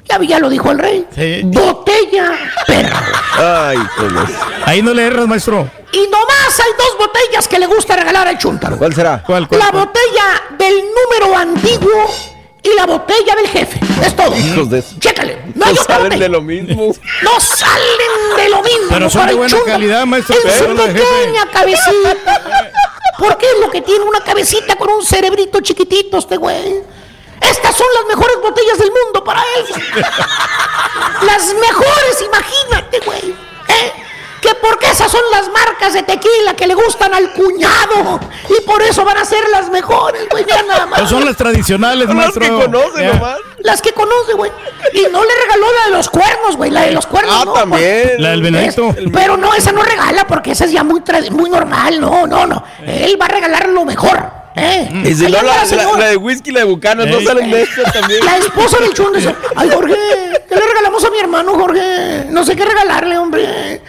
[0.04, 1.42] ya, ya lo dijo el rey, Sí.
[1.46, 2.32] botella
[2.68, 3.02] perra.
[3.70, 4.36] Ay, es.
[4.66, 5.70] Ahí no le erras, maestro.
[5.94, 8.78] Y nomás hay dos botellas que le gusta regalar al chúntaro.
[8.78, 9.24] ¿Cuál será?
[9.26, 9.86] ¿Cuál, cuál, La cuál?
[9.86, 12.14] botella del número antiguo
[12.64, 13.80] y la botella del jefe.
[14.06, 14.36] Es todo.
[14.38, 14.96] Hijos de eso.
[15.00, 15.42] Chécale.
[15.56, 16.18] No hay No botella.
[16.18, 16.94] de lo mismo.
[17.24, 18.88] No salen de lo mismo.
[18.90, 21.00] Pero son de buena calidad, maestro, En su de jefe.
[21.00, 22.18] pequeña cabecita.
[23.18, 26.82] Porque es lo que tiene una cabecita con un cerebrito chiquitito este güey.
[27.42, 29.66] Estas son las mejores botellas del mundo para él.
[31.26, 33.36] las mejores, imagínate, güey.
[33.68, 33.94] ¿Eh?
[34.42, 38.20] Que porque esas son las marcas de tequila que le gustan al cuñado.
[38.50, 40.44] Y por eso van a ser las mejores, güey.
[40.46, 41.00] Mira nada más.
[41.00, 42.58] Pero son las tradicionales, Son las maestro.
[42.60, 43.14] que conoce Ya.
[43.14, 43.38] nomás.
[43.60, 44.52] Las que conoce, güey.
[44.94, 46.72] Y no le regaló la de los cuernos, güey.
[46.72, 47.54] La de los cuernos, Ah, no.
[47.54, 48.14] también.
[48.18, 48.96] La del venadito.
[49.14, 52.02] Pero no, esa no regala porque esa es ya muy, muy normal.
[52.02, 52.64] No, no, no.
[52.86, 54.42] Él va a regalar lo mejor.
[54.56, 54.90] ¿eh?
[55.06, 55.98] Y si Ahí no, anda la, la, señora.
[56.00, 58.26] la de whisky, la de bucanas, no salen de esta también.
[58.26, 59.96] La esposa del chun dice, ay Jorge,
[60.50, 62.26] ¿qué le regalamos a mi hermano Jorge?
[62.30, 63.82] No sé qué regalarle, hombre.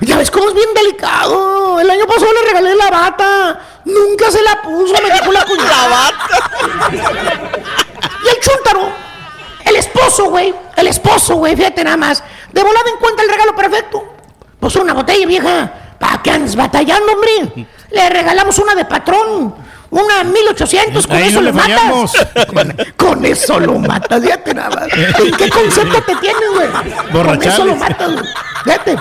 [0.00, 1.80] Ya ves cómo es bien delicado.
[1.80, 3.60] El año pasado le regalé la bata.
[3.84, 5.70] Nunca se la puso, me dejó la cuñada.
[5.70, 7.50] La bata.
[8.24, 8.92] Y el chúntaro,
[9.64, 12.22] el esposo, güey, el esposo, güey, fíjate nada más.
[12.52, 14.04] De volada encuentra el regalo perfecto.
[14.58, 15.72] Pues una botella vieja.
[15.98, 17.66] ¿Para qué andes batallando, hombre?
[17.90, 19.54] Le regalamos una de patrón.
[19.90, 22.12] Una 1800, con Ahí eso no lo fallamos.
[22.14, 22.46] matas.
[22.54, 24.88] Con, con eso lo matas, fíjate nada más.
[25.18, 26.68] ¿En qué concepto te tienes, güey?
[27.12, 28.24] Con eso lo matas, güey.
[28.64, 28.96] Fíjate.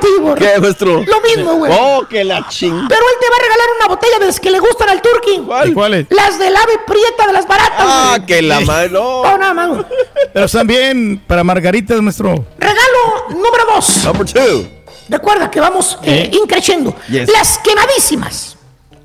[0.00, 0.52] ti, borre.
[0.52, 1.02] ¿Qué, maestro?
[1.04, 1.72] Lo mismo, güey.
[1.78, 2.88] Oh, que la ching.
[2.88, 5.42] Pero él te va a regalar una botella de las que le gustan al turqui.
[5.66, 6.06] ¿Y cuáles?
[6.10, 7.72] Las del ave prieta de las baratas.
[7.78, 8.26] Ah, güey.
[8.26, 8.90] que la madre.
[8.90, 9.22] No.
[9.22, 9.68] No, nada más.
[9.68, 9.84] güey.
[10.32, 12.44] Pero están bien para margaritas, maestro.
[12.58, 14.04] Regalo número dos.
[14.04, 14.79] Number two.
[15.10, 16.94] Recuerda que vamos eh, increciendo.
[17.08, 17.28] Yes.
[17.30, 18.56] Las quemadísimas,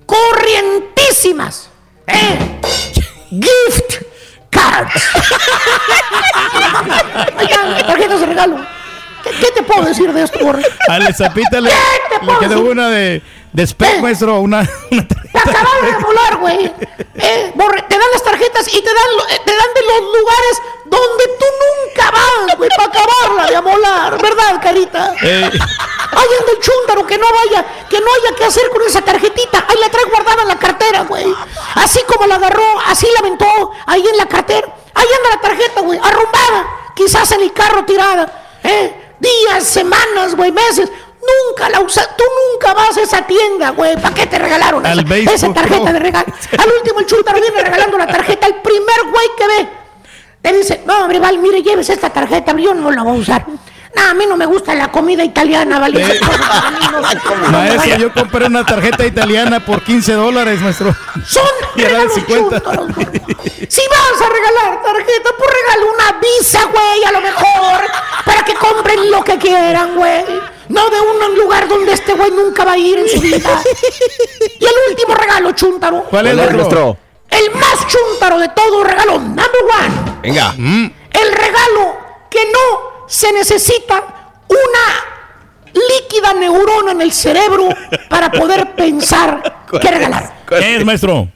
[0.06, 1.70] corrientísimas,
[2.08, 2.60] eh,
[3.32, 4.04] gift
[4.52, 4.94] cards.
[7.88, 8.58] Tarjetas de regalo.
[9.24, 10.64] ¿Qué, qué te puedo decir de esto, Borre?
[10.88, 14.40] A la zapita le, le quedó una de, de spec, maestro.
[14.42, 14.60] Una,
[14.92, 16.72] una Te acabaron de volar, güey.
[17.16, 20.62] Eh, Borre, te dan las tarjetas y te dan, eh, te dan de los lugares
[20.86, 24.22] donde tú nunca vas, güey, para acabarla de amolar.
[24.22, 25.16] ¿Verdad, carita?
[25.24, 25.50] Eh.
[26.16, 29.66] Ahí anda el chúndaro que no vaya, que no haya que hacer con esa tarjetita.
[29.68, 31.26] Ahí la trae guardada en la cartera, güey.
[31.76, 34.68] Así como la agarró, así la aventó ahí en la cartera.
[34.94, 36.92] Ahí anda la tarjeta, güey, arrumbada.
[36.96, 38.60] Quizás en el carro tirada.
[38.64, 39.16] ¿eh?
[39.20, 40.90] Días, semanas, güey, meses.
[41.20, 42.16] Nunca la usas.
[42.16, 43.96] Tú nunca vas a esa tienda, güey.
[43.96, 46.28] ¿Para qué te regalaron Al esa, esa tarjeta de regalo?
[46.58, 49.70] Al último, el chúndaro viene regalando la tarjeta al primer güey que ve.
[50.42, 53.46] Te dice, no, hombre, Val, mire, lleves esta tarjeta, yo no la voy a usar.
[53.96, 56.04] No, a mí no me gusta la comida italiana, ¿vale?
[56.04, 56.14] Mí
[56.92, 57.98] no- Maestro, vaya.
[57.98, 60.94] yo compré una tarjeta italiana por 15 dólares, maestro.
[61.26, 61.44] Son
[61.76, 62.60] Y era de regalos 50.
[62.62, 63.08] chúntaros, güey.
[63.70, 67.82] Si vas a regalar tarjeta, pues regala una visa, güey, a lo mejor,
[68.26, 70.26] para que compren lo que quieran, güey.
[70.70, 73.62] No de un lugar donde este güey nunca va a ir en su vida.
[74.60, 76.04] Y el último regalo, chúntaro.
[76.10, 76.98] ¿Cuál es, maestro?
[77.30, 79.46] El más chúntaro de todo regalo, number
[79.80, 80.20] one.
[80.24, 80.54] Venga.
[80.58, 81.98] El regalo
[82.30, 84.02] que no se necesita
[84.48, 87.68] una líquida neurona en el cerebro
[88.10, 90.34] para poder pensar qué regalar.
[90.48, 91.28] ¿Qué es, maestro?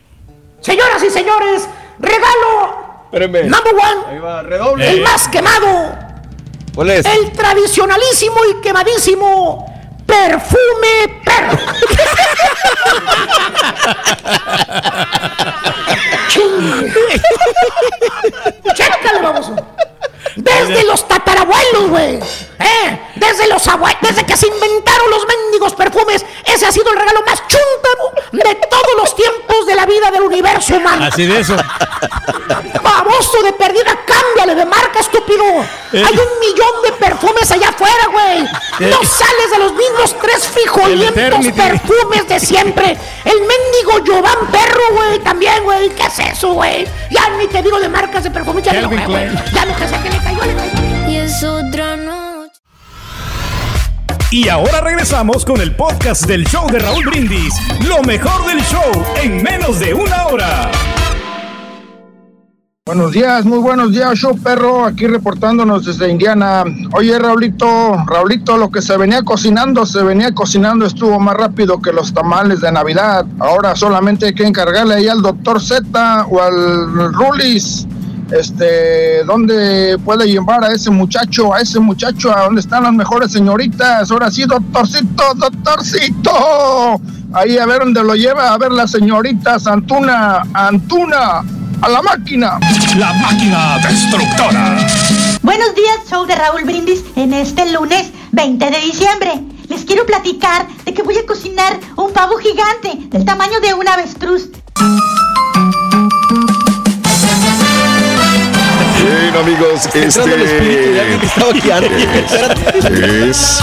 [0.61, 1.67] Señoras y señores,
[1.99, 3.43] regalo Espérenme.
[3.43, 4.89] number one, Ahí va, redoble.
[4.89, 5.95] el más quemado,
[6.75, 7.05] ¿Cuál es?
[7.05, 9.65] el tradicionalísimo y quemadísimo
[10.05, 11.57] perfume perro.
[18.75, 19.55] Chécale, baboso.
[20.43, 22.15] Desde los tatarabuelos, güey.
[22.59, 22.99] ¿Eh?
[23.15, 27.21] Desde los abuelos, desde que se inventaron los mendigos perfumes, ese ha sido el regalo
[27.25, 31.05] más chúntaro de todos los tiempos de la vida del universo humano.
[31.05, 31.55] Así de eso.
[32.81, 35.43] Baboso de perdida, cámbiale de marca, estúpido.
[35.93, 36.03] Eh.
[36.05, 38.41] Hay un millón de perfumes allá afuera, güey.
[38.89, 39.05] No Eh.
[39.05, 42.97] sales de los mismos tres frijolientos perfumes de siempre.
[43.25, 45.89] El mendigo Jovan Perro, güey, también, güey.
[45.89, 46.87] ¿Qué es eso, güey?
[47.09, 49.29] Ya ni te digo de marcas de perfumes, ya enojé, güey.
[49.53, 50.28] Ya no sé qué le.
[51.07, 52.59] Y es otra noche.
[54.31, 57.53] Y ahora regresamos con el podcast del show de Raúl Brindis.
[57.87, 60.71] Lo mejor del show en menos de una hora.
[62.89, 66.63] Buenos días, muy buenos días, show perro, aquí reportándonos desde Indiana.
[66.93, 71.93] Oye, Raulito, Raulito, lo que se venía cocinando, se venía cocinando, estuvo más rápido que
[71.93, 73.27] los tamales de Navidad.
[73.37, 77.87] Ahora solamente hay que encargarle ahí al doctor Z o al Rulis,
[78.31, 83.31] este, dónde puede llevar a ese muchacho, a ese muchacho, a donde están las mejores
[83.31, 84.11] señoritas.
[84.11, 87.01] Ahora sí, doctorcito, doctorcito.
[87.33, 91.43] Ahí a ver dónde lo lleva, a ver la señorita Antuna, Antuna,
[91.81, 92.59] a la máquina.
[92.97, 94.77] La máquina destructora.
[95.41, 99.31] Buenos días, show de Raúl Brindis, en este lunes 20 de diciembre.
[99.67, 103.87] Les quiero platicar de que voy a cocinar un pavo gigante del tamaño de un
[103.87, 104.49] avestruz.
[109.09, 113.29] Bien, amigos, Está entrando el espíritu de alguien que estaba aquí antes.
[113.29, 113.59] Es-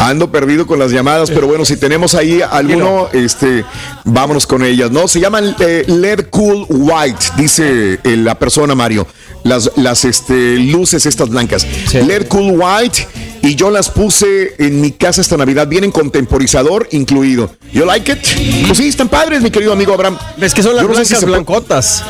[0.00, 3.64] ando perdido con las llamadas, pero bueno, si tenemos ahí alguno, este,
[4.04, 5.06] vámonos con ellas, ¿no?
[5.08, 9.06] Se llaman eh, LED Cool White, dice eh, la persona Mario.
[9.42, 11.66] Las, las este, luces estas blancas.
[11.92, 13.06] LED Cool White.
[13.42, 15.66] Y yo las puse en mi casa esta Navidad.
[15.66, 17.50] Vienen con temporizador incluido.
[17.72, 18.66] ¿You like it?
[18.66, 20.18] Pues sí, están padres, mi querido amigo Abraham.
[20.40, 22.04] Es que son las Yo no sé si blancotas.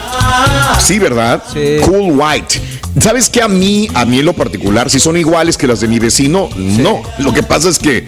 [0.81, 1.43] Sí, ¿verdad?
[1.85, 2.61] Cool White.
[3.01, 5.87] ¿Sabes que a mí, a mí en lo particular, si son iguales que las de
[5.87, 6.49] mi vecino?
[6.57, 7.03] No.
[7.19, 8.05] Lo que pasa es que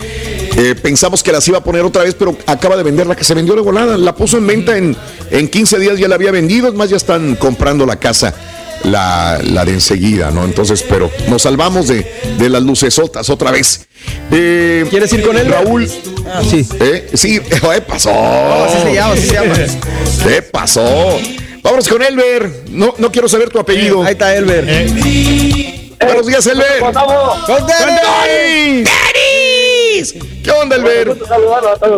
[0.56, 3.22] eh, pensamos que las iba a poner otra vez, pero acaba de vender la que
[3.22, 3.96] se vendió de volada.
[3.96, 4.96] La puso en venta en,
[5.30, 6.68] en 15 días, ya la había vendido.
[6.68, 8.34] Es más, ya están comprando la casa.
[8.84, 10.44] La, la de enseguida, ¿no?
[10.44, 12.04] Entonces, pero nos salvamos de,
[12.38, 13.86] de las lucesotas otra vez.
[14.30, 15.48] Eh, ¿Quieres ir con él?
[15.48, 15.88] Raúl.
[16.26, 16.66] Ah, sí.
[16.80, 17.08] ¿Eh?
[17.14, 18.10] Sí, ¿qué pasó?
[18.64, 19.54] así se llama, así se llama.
[20.24, 21.18] ¿Qué pasó?
[21.62, 22.64] Vámonos con Elber.
[22.70, 24.02] No, no quiero saber tu apellido.
[24.02, 24.64] Ahí está Elber.
[26.04, 26.80] Buenos días, Elber.
[26.80, 28.90] ¡Con Denis!
[28.90, 30.14] ¡Denis!
[30.42, 31.14] ¿Qué onda, Elber?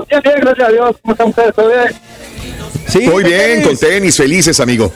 [0.08, 0.96] Bien, bien, gracias a Dios.
[1.00, 1.54] ¿Cómo están ustedes?
[1.54, 1.96] ¿Todo bien?
[2.88, 4.92] Sí, Muy bien, con tenis, felices, amigo.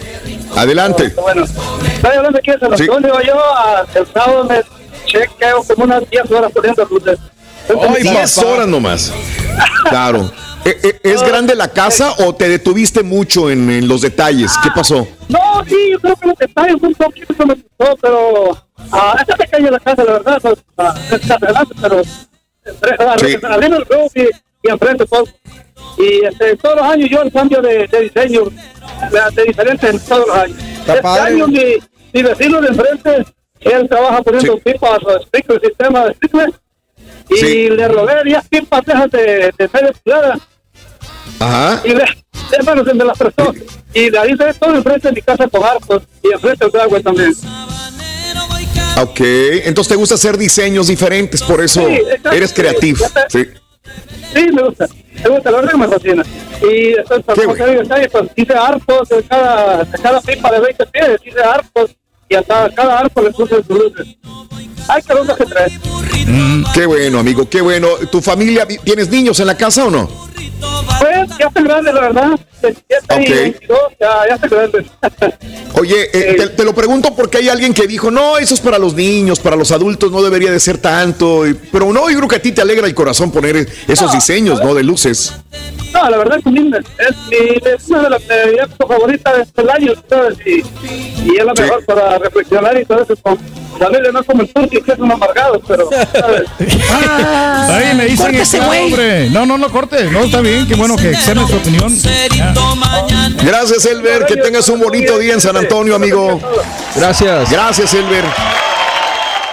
[0.56, 1.08] Adelante.
[1.20, 2.86] Bueno, estoy hablando aquí de San Sí.
[2.86, 4.60] Yo ah, el sábado me
[5.06, 7.18] chequeo como unas 10 horas poniendo luces.
[7.68, 9.12] Ay, 10 horas nomás.
[9.88, 10.30] Claro.
[10.64, 14.52] ¿E- e- ¿Es grande la casa o te detuviste mucho en, en los detalles?
[14.62, 15.06] ¿Qué pasó?
[15.28, 18.58] No, sí, yo creo que los detalles un poquito me gustó, pero
[18.92, 21.20] ah, está pequeña la casa, la verdad, pues, ah, es
[21.80, 22.02] pero
[22.64, 23.36] entre- ah, Sí.
[23.42, 24.22] arriba el roof y,
[24.66, 25.24] y enfrente todo.
[25.96, 29.98] Y este, todos los años yo el cambio de, de diseño, de, de diferente en
[30.00, 30.56] todos los años.
[30.86, 31.22] este padre.
[31.34, 31.62] año mi,
[32.12, 33.24] mi vecino de enfrente,
[33.60, 36.52] él trabaja poniendo pipas o stickers, sistema de stickers,
[37.30, 37.68] y Sí.
[37.70, 40.38] le robé 10 pipas de de, de media pulgada
[41.40, 41.82] Ajá.
[41.84, 42.04] y le,
[42.52, 43.52] hermano, se me las prestó.
[43.94, 46.72] Y de ahí se ve todo enfrente de mi casa con arcos y enfrente del
[46.72, 47.32] dragway también.
[48.96, 49.20] Ok.
[49.64, 51.98] Entonces te gusta hacer diseños diferentes, por eso Sí,
[52.32, 53.04] eres creativo.
[53.28, 53.44] Sí.
[54.34, 54.86] Sí, me gusta.
[55.22, 56.22] Me gusta, la verdad que me fascina.
[56.62, 60.86] Y entonces, como te digo, pues hice arcos de cada, de cada pipa de 20
[60.86, 61.96] pies, hice arcos
[62.28, 64.16] y a cada, cada arco le puse sus luces.
[64.88, 65.72] Ay, qué luces que traes.
[66.26, 67.88] Mm, qué bueno, amigo, qué bueno.
[68.10, 70.08] ¿Tu familia, tienes niños en la casa o no?
[71.00, 72.40] Pues ya está grande, la verdad.
[72.60, 73.20] 27 Ok.
[73.28, 74.86] y 22, ya, ya está grande.
[75.74, 78.78] Oye, eh, te, te lo pregunto porque hay alguien que dijo, no, eso es para
[78.78, 81.46] los niños, para los adultos no debería de ser tanto.
[81.46, 84.60] Y- Pero no, yo creo que a ti te alegra el corazón poner esos diseños,
[84.62, 84.74] ¿no?
[84.74, 85.32] De luces.
[85.92, 88.22] No, la verdad es que mi- es, mi, es una de las
[88.76, 90.38] favoritas del año, ¿sabes?
[90.44, 90.62] Y,
[91.30, 93.14] y es la mejor para reflexionar y todo eso.
[93.86, 96.42] Biblia no es como el turqui, que es un amargado, pero, ¿sabes?
[97.70, 98.84] Ay, me dicen que güey.
[98.84, 99.30] hombre.
[99.30, 100.10] No, no, no cortes.
[100.10, 101.94] No, está bien, qué bueno que externes tu opinión.
[102.36, 102.54] Ya.
[103.42, 104.26] Gracias, Elber.
[104.26, 106.40] Que tengas un bonito día en San Antonio, amigo.
[106.96, 107.50] Gracias.
[107.50, 108.24] Gracias, Elber.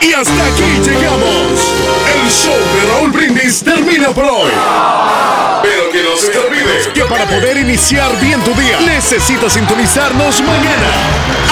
[0.02, 2.05] Y hasta aquí llegamos.
[2.36, 4.52] Show de Raúl Brindis termina por hoy.
[5.64, 10.42] Pero que no se te olvide que para poder iniciar bien tu día necesitas sintonizarnos
[10.42, 10.88] mañana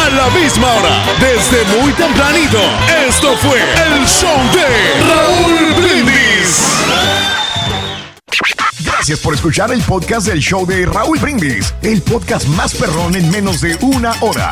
[0.06, 2.60] a la misma hora desde muy tempranito.
[3.08, 4.66] Esto fue el show de
[5.08, 6.62] Raúl Brindis.
[8.84, 13.30] Gracias por escuchar el podcast del show de Raúl Brindis, el podcast más perrón en
[13.32, 14.52] menos de una hora.